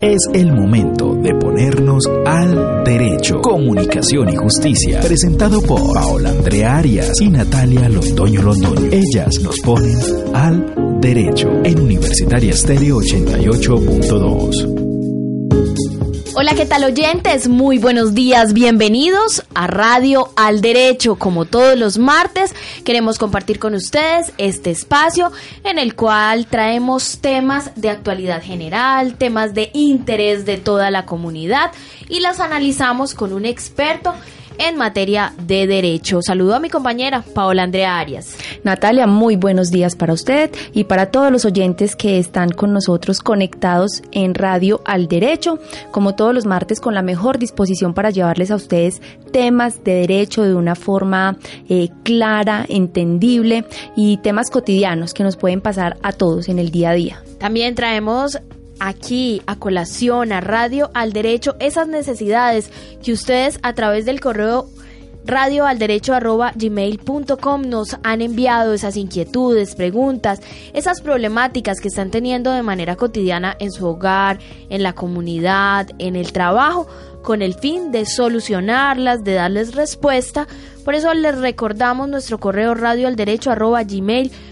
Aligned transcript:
Es 0.00 0.20
el 0.32 0.52
momento 0.52 1.12
de 1.16 1.34
ponernos 1.34 2.04
al 2.24 2.84
derecho. 2.84 3.40
Comunicación 3.40 4.28
y 4.28 4.36
justicia. 4.36 5.00
Presentado 5.00 5.60
por 5.60 5.92
Paola 5.92 6.30
Andrea 6.30 6.78
Arias 6.78 7.20
y 7.20 7.28
Natalia 7.28 7.88
Londoño 7.88 8.42
Londoño. 8.42 8.92
Ellas 8.92 9.40
nos 9.42 9.58
ponen 9.58 9.98
al 10.32 11.00
derecho 11.00 11.50
en 11.64 11.80
Universitaria 11.80 12.52
Estéreo 12.52 12.98
88.2. 12.98 14.77
Hola, 16.40 16.54
¿qué 16.54 16.66
tal 16.66 16.84
oyentes? 16.84 17.48
Muy 17.48 17.78
buenos 17.78 18.14
días, 18.14 18.52
bienvenidos 18.52 19.42
a 19.56 19.66
Radio 19.66 20.30
al 20.36 20.60
Derecho. 20.60 21.16
Como 21.16 21.46
todos 21.46 21.76
los 21.76 21.98
martes, 21.98 22.54
queremos 22.84 23.18
compartir 23.18 23.58
con 23.58 23.74
ustedes 23.74 24.32
este 24.38 24.70
espacio 24.70 25.32
en 25.64 25.80
el 25.80 25.96
cual 25.96 26.46
traemos 26.46 27.18
temas 27.18 27.72
de 27.74 27.90
actualidad 27.90 28.40
general, 28.40 29.16
temas 29.16 29.52
de 29.52 29.72
interés 29.74 30.46
de 30.46 30.58
toda 30.58 30.92
la 30.92 31.06
comunidad 31.06 31.72
y 32.08 32.20
las 32.20 32.38
analizamos 32.38 33.14
con 33.14 33.32
un 33.32 33.44
experto 33.44 34.14
en 34.58 34.76
materia 34.76 35.32
de 35.46 35.66
derecho. 35.66 36.20
Saludo 36.22 36.54
a 36.54 36.60
mi 36.60 36.68
compañera 36.68 37.22
Paola 37.22 37.62
Andrea 37.62 37.98
Arias. 37.98 38.36
Natalia, 38.64 39.06
muy 39.06 39.36
buenos 39.36 39.70
días 39.70 39.96
para 39.96 40.12
usted 40.12 40.50
y 40.72 40.84
para 40.84 41.10
todos 41.10 41.32
los 41.32 41.44
oyentes 41.44 41.96
que 41.96 42.18
están 42.18 42.50
con 42.50 42.72
nosotros 42.72 43.20
conectados 43.20 44.02
en 44.12 44.34
Radio 44.34 44.82
al 44.84 45.08
Derecho, 45.08 45.58
como 45.90 46.14
todos 46.14 46.34
los 46.34 46.46
martes 46.46 46.80
con 46.80 46.94
la 46.94 47.02
mejor 47.02 47.38
disposición 47.38 47.94
para 47.94 48.10
llevarles 48.10 48.50
a 48.50 48.56
ustedes 48.56 49.00
temas 49.32 49.84
de 49.84 49.94
derecho 49.94 50.42
de 50.42 50.54
una 50.54 50.74
forma 50.74 51.38
eh, 51.68 51.88
clara, 52.02 52.64
entendible 52.68 53.64
y 53.96 54.16
temas 54.18 54.50
cotidianos 54.50 55.14
que 55.14 55.24
nos 55.24 55.36
pueden 55.36 55.60
pasar 55.60 55.98
a 56.02 56.12
todos 56.12 56.48
en 56.48 56.58
el 56.58 56.70
día 56.70 56.90
a 56.90 56.94
día. 56.94 57.22
También 57.38 57.74
traemos 57.74 58.38
aquí 58.80 59.42
a 59.46 59.56
colación, 59.56 60.32
a 60.32 60.40
radio, 60.40 60.90
al 60.94 61.12
derecho, 61.12 61.56
esas 61.60 61.88
necesidades 61.88 62.70
que 63.02 63.12
ustedes 63.12 63.58
a 63.62 63.72
través 63.74 64.04
del 64.04 64.20
correo 64.20 64.68
radio 65.28 65.66
al 65.66 65.78
derecho 65.78 66.14
gmail.com 66.54 67.62
nos 67.62 67.96
han 68.02 68.22
enviado 68.22 68.72
esas 68.72 68.96
inquietudes, 68.96 69.74
preguntas, 69.74 70.40
esas 70.72 71.02
problemáticas 71.02 71.80
que 71.80 71.88
están 71.88 72.10
teniendo 72.10 72.50
de 72.50 72.62
manera 72.62 72.96
cotidiana 72.96 73.54
en 73.60 73.70
su 73.70 73.86
hogar, 73.86 74.38
en 74.70 74.82
la 74.82 74.94
comunidad, 74.94 75.88
en 75.98 76.16
el 76.16 76.32
trabajo, 76.32 76.88
con 77.22 77.42
el 77.42 77.54
fin 77.54 77.92
de 77.92 78.06
solucionarlas, 78.06 79.22
de 79.22 79.34
darles 79.34 79.74
respuesta. 79.74 80.46
Por 80.84 80.94
eso 80.94 81.12
les 81.12 81.36
recordamos 81.36 82.08
nuestro 82.08 82.38
correo 82.38 82.74
radio 82.74 83.06
al 83.06 83.16
derecho 83.16 83.54
gmail.com 83.54 84.47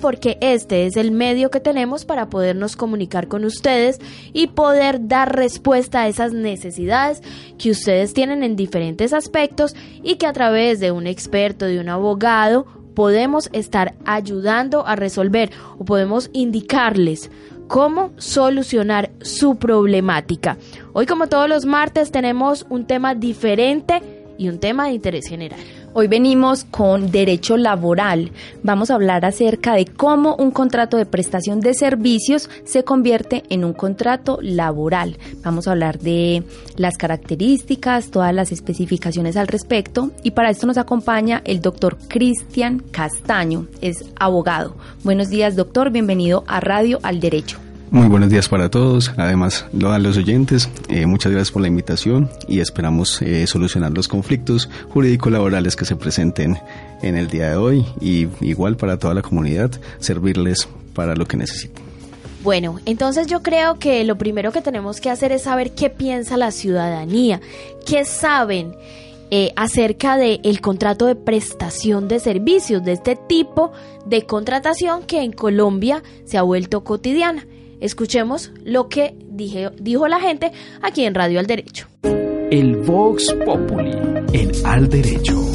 porque 0.00 0.38
este 0.40 0.86
es 0.86 0.96
el 0.96 1.10
medio 1.10 1.50
que 1.50 1.60
tenemos 1.60 2.04
para 2.04 2.30
podernos 2.30 2.76
comunicar 2.76 3.28
con 3.28 3.44
ustedes 3.44 3.98
y 4.32 4.48
poder 4.48 5.08
dar 5.08 5.34
respuesta 5.34 6.02
a 6.02 6.08
esas 6.08 6.32
necesidades 6.32 7.22
que 7.58 7.70
ustedes 7.70 8.14
tienen 8.14 8.42
en 8.42 8.56
diferentes 8.56 9.12
aspectos 9.12 9.74
y 10.02 10.16
que 10.16 10.26
a 10.26 10.32
través 10.32 10.80
de 10.80 10.92
un 10.92 11.06
experto, 11.06 11.66
de 11.66 11.80
un 11.80 11.88
abogado, 11.88 12.66
podemos 12.94 13.48
estar 13.52 13.94
ayudando 14.04 14.86
a 14.86 14.96
resolver 14.96 15.50
o 15.78 15.84
podemos 15.84 16.30
indicarles 16.32 17.30
cómo 17.68 18.12
solucionar 18.18 19.10
su 19.22 19.56
problemática. 19.56 20.58
Hoy 20.92 21.06
como 21.06 21.26
todos 21.26 21.48
los 21.48 21.64
martes 21.64 22.12
tenemos 22.12 22.66
un 22.68 22.86
tema 22.86 23.14
diferente 23.14 24.02
y 24.38 24.48
un 24.48 24.58
tema 24.58 24.86
de 24.86 24.92
interés 24.92 25.26
general. 25.26 25.58
Hoy 25.94 26.08
venimos 26.08 26.64
con 26.64 27.10
derecho 27.10 27.58
laboral. 27.58 28.32
Vamos 28.62 28.90
a 28.90 28.94
hablar 28.94 29.26
acerca 29.26 29.74
de 29.74 29.84
cómo 29.84 30.36
un 30.36 30.50
contrato 30.50 30.96
de 30.96 31.04
prestación 31.04 31.60
de 31.60 31.74
servicios 31.74 32.48
se 32.64 32.82
convierte 32.82 33.42
en 33.50 33.62
un 33.62 33.74
contrato 33.74 34.38
laboral. 34.40 35.18
Vamos 35.42 35.68
a 35.68 35.72
hablar 35.72 35.98
de 35.98 36.44
las 36.76 36.96
características, 36.96 38.10
todas 38.10 38.34
las 38.34 38.52
especificaciones 38.52 39.36
al 39.36 39.48
respecto 39.48 40.12
y 40.22 40.30
para 40.30 40.48
esto 40.48 40.66
nos 40.66 40.78
acompaña 40.78 41.42
el 41.44 41.60
doctor 41.60 41.98
Cristian 42.08 42.78
Castaño, 42.78 43.66
es 43.82 44.02
abogado. 44.18 44.74
Buenos 45.04 45.28
días 45.28 45.56
doctor, 45.56 45.90
bienvenido 45.90 46.44
a 46.46 46.60
Radio 46.60 47.00
al 47.02 47.20
Derecho. 47.20 47.58
Muy 47.92 48.08
buenos 48.08 48.30
días 48.30 48.48
para 48.48 48.70
todos, 48.70 49.12
además 49.18 49.66
a 49.84 49.98
los 49.98 50.16
oyentes, 50.16 50.70
eh, 50.88 51.04
muchas 51.04 51.30
gracias 51.30 51.50
por 51.50 51.60
la 51.60 51.68
invitación 51.68 52.30
y 52.48 52.60
esperamos 52.60 53.20
eh, 53.20 53.46
solucionar 53.46 53.92
los 53.92 54.08
conflictos 54.08 54.70
jurídico-laborales 54.88 55.76
que 55.76 55.84
se 55.84 55.94
presenten 55.94 56.56
en 57.02 57.18
el 57.18 57.28
día 57.28 57.50
de 57.50 57.56
hoy 57.56 57.84
y 58.00 58.28
igual 58.40 58.78
para 58.78 58.98
toda 58.98 59.12
la 59.12 59.20
comunidad, 59.20 59.70
servirles 59.98 60.66
para 60.94 61.14
lo 61.14 61.26
que 61.26 61.36
necesiten. 61.36 61.84
Bueno, 62.42 62.80
entonces 62.86 63.26
yo 63.26 63.42
creo 63.42 63.78
que 63.78 64.02
lo 64.04 64.16
primero 64.16 64.52
que 64.52 64.62
tenemos 64.62 64.98
que 64.98 65.10
hacer 65.10 65.30
es 65.30 65.42
saber 65.42 65.72
qué 65.72 65.90
piensa 65.90 66.38
la 66.38 66.50
ciudadanía, 66.50 67.42
qué 67.84 68.06
saben 68.06 68.74
eh, 69.30 69.52
acerca 69.54 70.16
del 70.16 70.62
contrato 70.62 71.04
de 71.04 71.14
prestación 71.14 72.08
de 72.08 72.20
servicios, 72.20 72.82
de 72.84 72.92
este 72.92 73.16
tipo 73.16 73.70
de 74.06 74.22
contratación 74.22 75.02
que 75.02 75.20
en 75.20 75.32
Colombia 75.32 76.02
se 76.24 76.38
ha 76.38 76.42
vuelto 76.42 76.84
cotidiana. 76.84 77.46
Escuchemos 77.82 78.52
lo 78.64 78.88
que 78.88 79.16
dijo 79.28 80.06
la 80.06 80.20
gente 80.20 80.52
aquí 80.82 81.04
en 81.04 81.14
Radio 81.16 81.40
Al 81.40 81.46
Derecho. 81.48 81.88
El 82.48 82.76
Vox 82.76 83.34
Populi 83.44 83.90
en 84.32 84.52
Al 84.64 84.88
Derecho. 84.88 85.51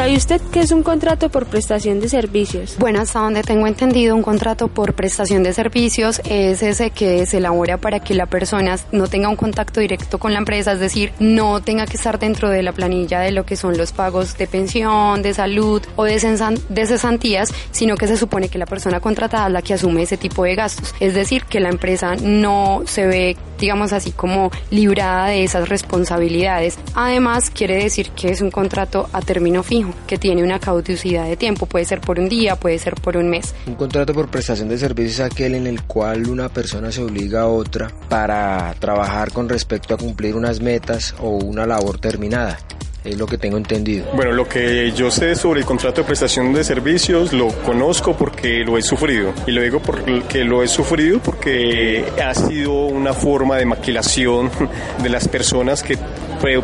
¿Sabe 0.00 0.16
usted 0.16 0.40
qué 0.50 0.60
es 0.60 0.72
un 0.72 0.82
contrato 0.82 1.28
por 1.28 1.44
prestación 1.44 2.00
de 2.00 2.08
servicios? 2.08 2.76
Bueno, 2.78 3.02
hasta 3.02 3.18
donde 3.18 3.42
tengo 3.42 3.66
entendido, 3.66 4.16
un 4.16 4.22
contrato 4.22 4.68
por 4.68 4.94
prestación 4.94 5.42
de 5.42 5.52
servicios 5.52 6.22
es 6.24 6.62
ese 6.62 6.88
que 6.88 7.26
se 7.26 7.36
elabora 7.36 7.76
para 7.76 8.00
que 8.00 8.14
la 8.14 8.24
persona 8.24 8.78
no 8.92 9.08
tenga 9.08 9.28
un 9.28 9.36
contacto 9.36 9.78
directo 9.78 10.16
con 10.16 10.32
la 10.32 10.38
empresa, 10.38 10.72
es 10.72 10.80
decir, 10.80 11.12
no 11.18 11.60
tenga 11.60 11.84
que 11.84 11.98
estar 11.98 12.18
dentro 12.18 12.48
de 12.48 12.62
la 12.62 12.72
planilla 12.72 13.20
de 13.20 13.30
lo 13.30 13.44
que 13.44 13.56
son 13.56 13.76
los 13.76 13.92
pagos 13.92 14.38
de 14.38 14.46
pensión, 14.46 15.20
de 15.20 15.34
salud 15.34 15.82
o 15.96 16.04
de, 16.04 16.18
cesantías, 16.18 17.52
sino 17.70 17.98
que 17.98 18.06
se 18.06 18.16
supone 18.16 18.48
que 18.48 18.56
la 18.56 18.64
persona 18.64 19.00
contratada 19.00 19.48
es 19.48 19.52
la 19.52 19.60
que 19.60 19.74
asume 19.74 20.04
ese 20.04 20.16
tipo 20.16 20.44
de 20.44 20.54
gastos. 20.54 20.94
Es 20.98 21.12
decir, 21.12 21.44
que 21.44 21.60
la 21.60 21.68
empresa 21.68 22.16
no 22.16 22.84
se 22.86 23.06
ve, 23.06 23.36
digamos 23.60 23.92
así, 23.92 24.12
como 24.12 24.50
librada 24.70 25.26
de 25.26 25.44
esas 25.44 25.68
responsabilidades. 25.68 26.78
Además, 26.94 27.50
quiere 27.50 27.76
decir 27.82 28.10
que 28.10 28.30
es 28.30 28.40
un 28.40 28.50
contrato 28.50 29.08
a 29.12 29.20
término 29.20 29.62
fijo 29.62 29.94
que 30.06 30.18
tiene 30.18 30.42
una 30.42 30.58
caducidad 30.58 31.26
de 31.26 31.36
tiempo, 31.36 31.66
puede 31.66 31.84
ser 31.84 32.00
por 32.00 32.18
un 32.18 32.28
día, 32.28 32.56
puede 32.56 32.78
ser 32.78 32.94
por 32.94 33.16
un 33.16 33.28
mes. 33.28 33.54
Un 33.66 33.74
contrato 33.74 34.12
por 34.12 34.28
prestación 34.28 34.68
de 34.68 34.78
servicios 34.78 35.20
es 35.20 35.20
aquel 35.20 35.54
en 35.54 35.66
el 35.66 35.82
cual 35.82 36.28
una 36.28 36.48
persona 36.48 36.90
se 36.90 37.02
obliga 37.02 37.42
a 37.42 37.46
otra 37.46 37.90
para 38.08 38.74
trabajar 38.78 39.32
con 39.32 39.48
respecto 39.48 39.94
a 39.94 39.96
cumplir 39.98 40.34
unas 40.34 40.60
metas 40.60 41.14
o 41.20 41.30
una 41.30 41.66
labor 41.66 41.98
terminada 41.98 42.58
es 43.04 43.16
lo 43.18 43.26
que 43.26 43.38
tengo 43.38 43.56
entendido. 43.56 44.06
Bueno, 44.14 44.32
lo 44.32 44.48
que 44.48 44.92
yo 44.92 45.10
sé 45.10 45.34
sobre 45.34 45.60
el 45.60 45.66
contrato 45.66 46.02
de 46.02 46.06
prestación 46.06 46.52
de 46.52 46.64
servicios 46.64 47.32
lo 47.32 47.48
conozco 47.48 48.16
porque 48.16 48.64
lo 48.64 48.76
he 48.76 48.82
sufrido. 48.82 49.32
Y 49.46 49.52
lo 49.52 49.62
digo 49.62 49.80
porque 49.80 50.44
lo 50.44 50.62
he 50.62 50.68
sufrido 50.68 51.18
porque 51.20 52.04
ha 52.22 52.34
sido 52.34 52.86
una 52.86 53.14
forma 53.14 53.56
de 53.56 53.64
maquilación 53.66 54.50
de 55.02 55.08
las 55.08 55.28
personas 55.28 55.82
que 55.82 55.96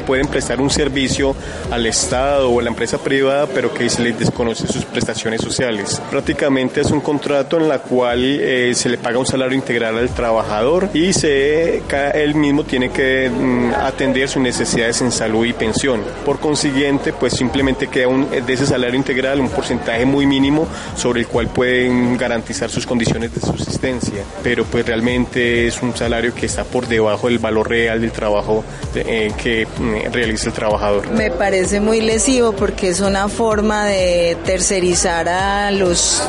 pueden 0.04 0.26
prestar 0.28 0.60
un 0.60 0.70
servicio 0.70 1.34
al 1.70 1.86
Estado 1.86 2.50
o 2.50 2.60
a 2.60 2.62
la 2.62 2.70
empresa 2.70 2.98
privada, 2.98 3.46
pero 3.46 3.72
que 3.72 3.88
se 3.88 4.02
les 4.02 4.18
desconoce 4.18 4.66
sus 4.66 4.84
prestaciones 4.84 5.40
sociales. 5.40 6.00
Prácticamente 6.10 6.80
es 6.80 6.90
un 6.90 7.00
contrato 7.00 7.58
en 7.58 7.68
la 7.68 7.78
cual 7.78 8.20
eh, 8.22 8.72
se 8.74 8.88
le 8.88 8.98
paga 8.98 9.18
un 9.18 9.26
salario 9.26 9.56
integral 9.56 9.98
al 9.98 10.08
trabajador 10.10 10.88
y 10.94 11.12
se, 11.12 11.82
él 12.14 12.34
mismo 12.34 12.64
tiene 12.64 12.90
que 12.90 13.30
mm, 13.30 13.74
atender 13.74 14.28
sus 14.28 14.42
necesidades 14.42 15.00
en 15.02 15.12
salud 15.12 15.44
y 15.44 15.52
pensión. 15.52 16.02
Por 16.24 16.38
consiguiente, 16.40 17.12
pues 17.12 17.34
simplemente 17.34 17.88
queda 17.88 18.08
un, 18.08 18.28
de 18.30 18.52
ese 18.52 18.66
salario 18.66 18.96
integral 18.96 19.40
un 19.40 19.48
porcentaje 19.50 20.04
muy 20.04 20.26
mínimo 20.26 20.66
sobre 20.96 21.20
el 21.20 21.26
cual 21.26 21.48
pueden 21.48 22.16
garantizar 22.16 22.70
sus 22.70 22.86
condiciones 22.86 23.34
de 23.34 23.40
subsistencia, 23.40 24.24
pero 24.42 24.64
pues 24.64 24.86
realmente 24.86 25.66
es 25.66 25.82
un 25.82 25.96
salario 25.96 26.34
que 26.34 26.46
está 26.46 26.64
por 26.64 26.86
debajo 26.86 27.28
del 27.28 27.38
valor 27.38 27.68
real 27.68 28.00
del 28.00 28.12
trabajo 28.12 28.64
eh, 28.94 29.32
que 29.42 29.65
Mm, 29.78 30.10
realiza 30.10 30.48
el 30.48 30.54
trabajador. 30.54 31.10
Me 31.10 31.30
parece 31.30 31.80
muy 31.80 32.00
lesivo 32.00 32.52
porque 32.52 32.88
es 32.88 33.00
una 33.00 33.28
forma 33.28 33.84
de 33.84 34.36
tercerizar 34.44 35.28
a 35.28 35.70
los, 35.70 36.22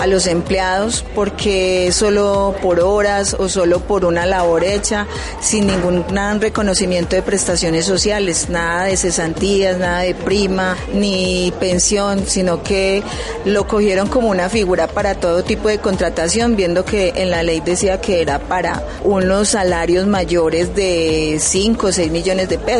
a 0.00 0.06
los 0.06 0.26
empleados 0.26 1.04
porque 1.14 1.90
solo 1.92 2.54
por 2.62 2.80
horas 2.80 3.36
o 3.38 3.48
solo 3.48 3.80
por 3.80 4.04
una 4.04 4.24
labor 4.24 4.64
hecha 4.64 5.06
sin 5.40 5.66
ningún 5.66 6.06
reconocimiento 6.40 7.16
de 7.16 7.22
prestaciones 7.22 7.84
sociales, 7.84 8.48
nada 8.48 8.84
de 8.84 8.96
cesantías, 8.96 9.76
nada 9.76 10.00
de 10.00 10.14
prima 10.14 10.76
ni 10.94 11.52
pensión, 11.60 12.26
sino 12.26 12.62
que 12.62 13.02
lo 13.44 13.66
cogieron 13.66 14.08
como 14.08 14.28
una 14.28 14.48
figura 14.48 14.86
para 14.86 15.16
todo 15.16 15.44
tipo 15.44 15.68
de 15.68 15.78
contratación, 15.78 16.56
viendo 16.56 16.84
que 16.84 17.12
en 17.16 17.30
la 17.30 17.42
ley 17.42 17.60
decía 17.60 18.00
que 18.00 18.22
era 18.22 18.38
para 18.38 18.82
unos 19.04 19.48
salarios 19.50 20.06
mayores 20.06 20.74
de 20.74 21.36
5 21.40 21.86
o 21.86 21.92
6 21.92 22.10
millones 22.10 22.48
de 22.48 22.58
pesos 22.58 22.75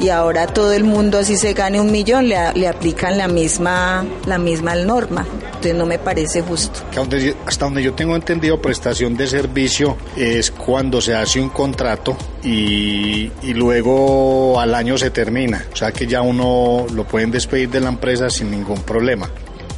y 0.00 0.08
ahora 0.08 0.46
todo 0.46 0.72
el 0.72 0.84
mundo 0.84 1.18
así 1.18 1.36
se 1.36 1.52
gane 1.54 1.80
un 1.80 1.90
millón 1.90 2.28
le, 2.28 2.68
aplican 2.68 3.18
la 3.18 3.28
misma 3.28 4.04
la 4.26 4.38
misma 4.38 4.74
norma. 4.74 5.26
entonces 5.46 5.74
no 5.74 5.86
me 5.86 5.98
parece 5.98 6.42
justo. 6.42 6.80
Hasta 7.46 7.64
donde 7.64 7.82
yo 7.82 7.94
tengo 7.94 8.16
entendido, 8.16 8.60
prestación 8.60 9.16
de 9.16 9.26
servicio 9.26 9.96
es 10.16 10.50
cuando 10.50 11.00
se 11.00 11.14
hace 11.14 11.40
un 11.40 11.48
contrato 11.50 12.16
y 12.42 13.30
luego 13.52 14.60
al 14.60 14.74
año 14.74 14.98
se 14.98 15.10
termina, 15.10 15.64
o 15.72 15.76
sea 15.76 15.92
que 15.92 16.06
ya 16.06 16.22
uno 16.22 16.86
lo 16.92 17.04
pueden 17.04 17.30
despedir 17.30 17.70
de 17.70 17.80
la 17.80 17.88
empresa 17.88 18.30
sin 18.30 18.50
ningún 18.50 18.82
problema. 18.82 19.30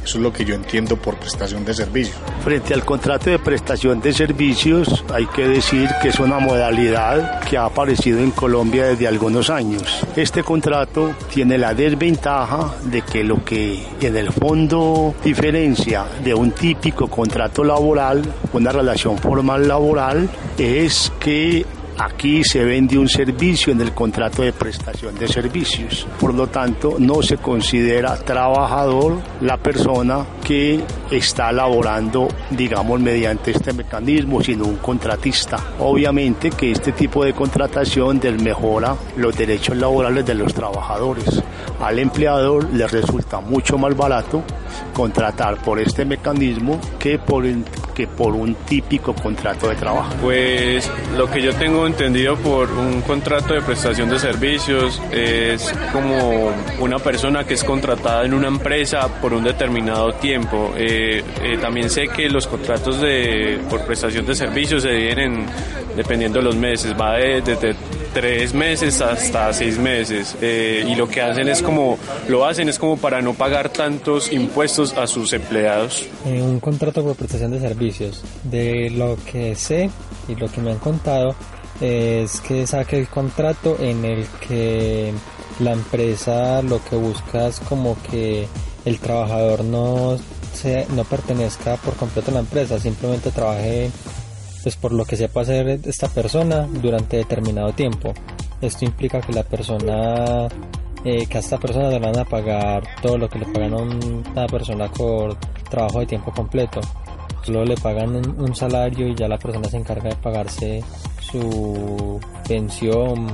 Eso 0.07 0.19
es 0.19 0.23
lo 0.23 0.31
que 0.31 0.45
yo 0.45 0.55
entiendo 0.55 0.95
por 0.95 1.17
prestación 1.17 1.65
de 1.65 1.73
servicios. 1.73 2.15
Frente 2.41 2.73
al 2.73 2.85
contrato 2.85 3.29
de 3.29 3.39
prestación 3.39 3.99
de 3.99 4.13
servicios, 4.13 5.03
hay 5.13 5.25
que 5.25 5.45
decir 5.45 5.89
que 6.01 6.07
es 6.07 6.19
una 6.21 6.39
modalidad 6.39 7.41
que 7.41 7.57
ha 7.57 7.65
aparecido 7.65 8.19
en 8.19 8.31
Colombia 8.31 8.85
desde 8.85 9.05
algunos 9.05 9.49
años. 9.49 10.05
Este 10.15 10.43
contrato 10.43 11.13
tiene 11.33 11.57
la 11.57 11.73
desventaja 11.73 12.73
de 12.85 13.01
que 13.01 13.25
lo 13.25 13.43
que 13.43 13.85
en 13.99 14.15
el 14.15 14.31
fondo 14.31 15.13
diferencia 15.25 16.05
de 16.23 16.33
un 16.33 16.51
típico 16.51 17.09
contrato 17.09 17.65
laboral, 17.65 18.23
una 18.53 18.71
relación 18.71 19.17
formal 19.17 19.67
laboral, 19.67 20.29
es 20.57 21.11
que 21.19 21.65
Aquí 21.99 22.43
se 22.43 22.63
vende 22.63 22.97
un 22.97 23.09
servicio 23.09 23.73
en 23.73 23.81
el 23.81 23.91
contrato 23.91 24.43
de 24.43 24.53
prestación 24.53 25.15
de 25.15 25.27
servicios. 25.27 26.07
Por 26.19 26.33
lo 26.33 26.45
tanto, 26.45 26.97
no 26.99 27.23
se 27.23 27.37
considera 27.37 28.15
trabajador 28.17 29.17
la 29.41 29.57
persona 29.57 30.23
que 30.47 30.81
está 31.11 31.51
laborando, 31.51 32.29
digamos, 32.51 33.01
mediante 33.01 33.51
este 33.51 33.73
mecanismo, 33.73 34.41
sino 34.41 34.63
un 34.63 34.77
contratista. 34.77 35.57
Obviamente 35.79 36.51
que 36.51 36.71
este 36.71 36.93
tipo 36.93 37.25
de 37.25 37.33
contratación 37.33 38.17
desmejora 38.21 38.95
los 39.17 39.35
derechos 39.35 39.75
laborales 39.75 40.25
de 40.25 40.35
los 40.35 40.53
trabajadores. 40.53 41.43
Al 41.81 41.99
empleador 41.99 42.73
le 42.73 42.87
resulta 42.87 43.41
mucho 43.41 43.77
más 43.77 43.95
barato 43.95 44.41
contratar 44.93 45.57
por 45.57 45.79
este 45.79 46.05
mecanismo 46.05 46.79
que 46.97 47.19
por, 47.19 47.43
que 47.93 48.07
por 48.07 48.33
un 48.33 48.55
típico 48.55 49.13
contrato 49.13 49.67
de 49.67 49.75
trabajo. 49.75 50.13
Pues 50.21 50.89
lo 51.17 51.29
que 51.29 51.41
yo 51.41 51.53
tengo 51.55 51.85
entendido 51.85 52.35
por 52.37 52.71
un 52.71 53.01
contrato 53.01 53.53
de 53.53 53.61
prestación 53.61 54.09
de 54.09 54.17
servicios 54.17 55.01
es 55.11 55.73
como 55.91 56.51
una 56.79 56.99
persona 56.99 57.43
que 57.43 57.55
es 57.55 57.63
contratada 57.63 58.25
en 58.25 58.33
una 58.33 58.47
empresa 58.47 59.07
por 59.21 59.33
un 59.33 59.43
determinado 59.43 60.13
tiempo. 60.13 60.36
Eh, 60.77 61.23
eh, 61.43 61.57
también 61.59 61.89
sé 61.89 62.07
que 62.07 62.29
los 62.29 62.47
contratos 62.47 63.01
de, 63.01 63.59
por 63.69 63.85
prestación 63.85 64.25
de 64.25 64.35
servicios 64.35 64.83
se 64.83 64.91
dividen 64.91 65.45
dependiendo 65.95 66.39
de 66.39 66.45
los 66.45 66.55
meses, 66.55 66.93
va 66.99 67.13
desde 67.15 67.75
tres 68.13 68.53
meses 68.53 69.01
hasta 69.01 69.51
seis 69.51 69.79
meses 69.79 70.35
eh, 70.41 70.85
y 70.87 70.95
lo 70.95 71.07
que 71.07 71.21
hacen 71.21 71.49
es 71.49 71.61
como 71.61 71.97
lo 72.27 72.45
hacen 72.45 72.69
es 72.69 72.77
como 72.77 72.97
para 72.97 73.21
no 73.21 73.33
pagar 73.33 73.69
tantos 73.69 74.31
impuestos 74.31 74.95
a 74.95 75.07
sus 75.07 75.33
empleados. 75.33 76.07
un 76.25 76.59
contrato 76.59 77.03
por 77.03 77.15
prestación 77.15 77.51
de 77.51 77.59
servicios, 77.59 78.23
de 78.43 78.91
lo 78.91 79.17
que 79.29 79.55
sé 79.55 79.89
y 80.27 80.35
lo 80.35 80.47
que 80.47 80.61
me 80.61 80.71
han 80.71 80.79
contado 80.79 81.35
es 81.81 82.41
que 82.41 82.65
saque 82.67 82.99
el 82.99 83.07
contrato 83.07 83.77
en 83.79 84.05
el 84.05 84.25
que 84.47 85.13
la 85.59 85.73
empresa 85.73 86.61
lo 86.61 86.83
que 86.83 86.95
busca 86.95 87.47
es 87.47 87.59
como 87.59 87.97
que 88.03 88.47
el 88.87 88.99
trabajador 88.99 89.65
no 89.65 90.17
se, 90.53 90.87
no 90.95 91.03
pertenezca 91.03 91.75
por 91.75 91.95
completo 91.95 92.31
a 92.31 92.35
la 92.35 92.39
empresa, 92.39 92.79
simplemente 92.79 93.31
trabaje 93.31 93.91
pues 94.63 94.77
por 94.77 94.93
lo 94.93 95.03
que 95.03 95.17
sepa 95.17 95.41
hacer 95.41 95.81
esta 95.83 96.07
persona 96.07 96.67
durante 96.81 97.17
determinado 97.17 97.73
tiempo. 97.73 98.13
Esto 98.61 98.85
implica 98.85 99.19
que 99.21 99.33
la 99.33 99.43
persona 99.43 100.47
eh, 101.03 101.25
que 101.27 101.37
a 101.37 101.41
esta 101.41 101.57
persona 101.57 101.89
le 101.89 101.99
van 101.99 102.17
a 102.17 102.23
pagar 102.23 102.83
todo 103.01 103.17
lo 103.17 103.29
que 103.29 103.39
le 103.39 103.45
pagan 103.45 103.73
a 103.73 103.77
una 103.77 104.47
persona 104.47 104.89
por 104.89 105.35
trabajo 105.69 105.99
de 105.99 106.05
tiempo 106.05 106.31
completo. 106.31 106.79
Solo 107.43 107.65
le 107.65 107.75
pagan 107.75 108.15
un 108.15 108.55
salario 108.55 109.07
y 109.07 109.15
ya 109.15 109.27
la 109.27 109.37
persona 109.37 109.69
se 109.69 109.77
encarga 109.77 110.09
de 110.09 110.15
pagarse 110.15 110.83
su 111.19 112.19
pensión, 112.47 113.27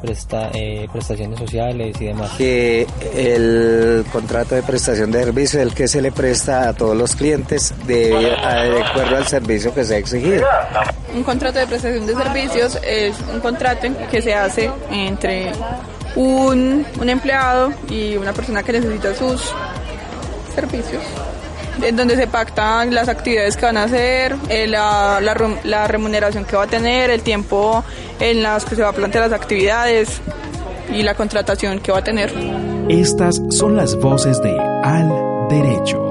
presta, 0.00 0.50
eh, 0.52 0.88
prestaciones 0.92 1.38
sociales 1.38 1.96
y 2.00 2.06
demás. 2.06 2.30
Que 2.32 2.86
el 3.14 4.04
contrato 4.12 4.54
de 4.54 4.62
prestación 4.62 5.10
de 5.10 5.24
servicio 5.24 5.60
es 5.60 5.66
el 5.66 5.74
que 5.74 5.88
se 5.88 6.02
le 6.02 6.12
presta 6.12 6.68
a 6.68 6.72
todos 6.72 6.96
los 6.96 7.14
clientes 7.16 7.74
de, 7.86 8.08
de 8.10 8.82
acuerdo 8.82 9.16
al 9.16 9.26
servicio 9.26 9.74
que 9.74 9.84
se 9.84 9.94
ha 9.94 9.98
exigido. 9.98 10.46
Un 11.14 11.22
contrato 11.22 11.58
de 11.58 11.66
prestación 11.66 12.06
de 12.06 12.14
servicios 12.14 12.78
es 12.82 13.16
un 13.32 13.40
contrato 13.40 13.88
que 14.10 14.22
se 14.22 14.34
hace 14.34 14.70
entre 14.90 15.52
un, 16.16 16.86
un 17.00 17.08
empleado 17.08 17.72
y 17.88 18.16
una 18.16 18.32
persona 18.32 18.62
que 18.62 18.72
necesita 18.72 19.14
sus 19.14 19.52
servicios 20.54 21.02
en 21.82 21.96
donde 21.96 22.16
se 22.16 22.26
pactan 22.26 22.94
las 22.94 23.08
actividades 23.08 23.56
que 23.56 23.66
van 23.66 23.76
a 23.76 23.84
hacer, 23.84 24.36
eh, 24.48 24.66
la, 24.66 25.20
la, 25.20 25.86
remuneración 25.86 26.44
que 26.44 26.56
va 26.56 26.64
a 26.64 26.66
tener, 26.66 27.10
el 27.10 27.22
tiempo 27.22 27.84
en 28.20 28.42
las 28.42 28.64
que 28.64 28.76
se 28.76 28.82
va 28.82 28.88
a 28.88 28.92
plantear 28.92 29.30
las 29.30 29.40
actividades 29.40 30.20
y 30.92 31.02
la 31.02 31.14
contratación 31.14 31.80
que 31.80 31.92
va 31.92 31.98
a 31.98 32.04
tener. 32.04 32.32
Estas 32.88 33.40
son 33.50 33.76
las 33.76 33.94
voces 33.96 34.40
de 34.40 34.56
Al 34.82 35.48
Derecho. 35.48 36.04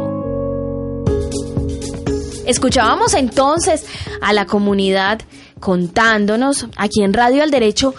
Escuchábamos 2.45 3.13
entonces 3.13 3.85
a 4.21 4.31
la 4.31 4.45
comunidad 4.45 5.19
contándonos 5.59 6.67
aquí 6.77 7.03
en 7.03 7.13
Radio 7.13 7.43
Al 7.43 7.51
Derecho 7.51 7.93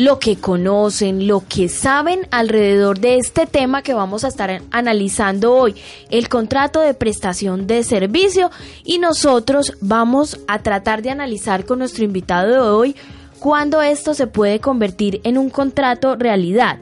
lo 0.00 0.18
que 0.18 0.36
conocen, 0.36 1.26
lo 1.26 1.42
que 1.46 1.68
saben 1.68 2.26
alrededor 2.30 3.00
de 3.00 3.16
este 3.16 3.44
tema 3.44 3.82
que 3.82 3.92
vamos 3.92 4.24
a 4.24 4.28
estar 4.28 4.62
analizando 4.70 5.52
hoy, 5.52 5.74
el 6.08 6.30
contrato 6.30 6.80
de 6.80 6.94
prestación 6.94 7.66
de 7.66 7.82
servicio 7.82 8.50
y 8.82 8.96
nosotros 8.96 9.74
vamos 9.82 10.40
a 10.48 10.60
tratar 10.60 11.02
de 11.02 11.10
analizar 11.10 11.66
con 11.66 11.80
nuestro 11.80 12.02
invitado 12.02 12.50
de 12.50 12.58
hoy 12.60 12.96
cuándo 13.40 13.82
esto 13.82 14.14
se 14.14 14.26
puede 14.26 14.58
convertir 14.58 15.20
en 15.22 15.36
un 15.36 15.50
contrato 15.50 16.16
realidad. 16.16 16.78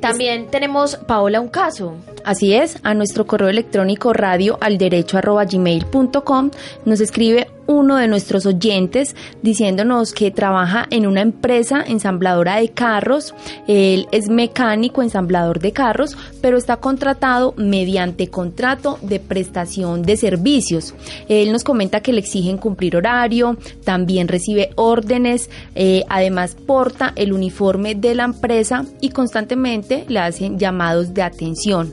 También 0.00 0.50
tenemos, 0.50 0.96
Paola, 0.96 1.42
un 1.42 1.48
caso. 1.48 1.96
Así 2.24 2.54
es, 2.54 2.78
a 2.82 2.94
nuestro 2.94 3.26
correo 3.26 3.48
electrónico 3.48 4.12
radio 4.12 4.58
al 4.60 4.78
derecho 4.78 5.18
gmail.com 5.20 6.50
nos 6.84 7.00
escribe 7.00 7.48
uno 7.68 7.96
de 7.96 8.08
nuestros 8.08 8.46
oyentes 8.46 9.14
diciéndonos 9.42 10.12
que 10.12 10.30
trabaja 10.30 10.86
en 10.90 11.06
una 11.06 11.20
empresa 11.20 11.84
ensambladora 11.86 12.56
de 12.56 12.70
carros, 12.70 13.34
él 13.68 14.08
es 14.10 14.28
mecánico 14.30 15.02
ensamblador 15.02 15.60
de 15.60 15.72
carros, 15.72 16.16
pero 16.40 16.56
está 16.56 16.78
contratado 16.78 17.54
mediante 17.56 18.28
contrato 18.28 18.98
de 19.02 19.20
prestación 19.20 20.02
de 20.02 20.16
servicios. 20.16 20.94
Él 21.28 21.52
nos 21.52 21.62
comenta 21.62 22.00
que 22.00 22.14
le 22.14 22.20
exigen 22.20 22.56
cumplir 22.56 22.96
horario, 22.96 23.58
también 23.84 24.28
recibe 24.28 24.70
órdenes, 24.76 25.50
eh, 25.74 26.04
además 26.08 26.56
porta 26.66 27.12
el 27.16 27.34
uniforme 27.34 27.94
de 27.94 28.14
la 28.14 28.24
empresa 28.24 28.86
y 29.02 29.10
constantemente 29.10 30.06
le 30.08 30.20
hacen 30.20 30.58
llamados 30.58 31.12
de 31.12 31.22
atención. 31.22 31.92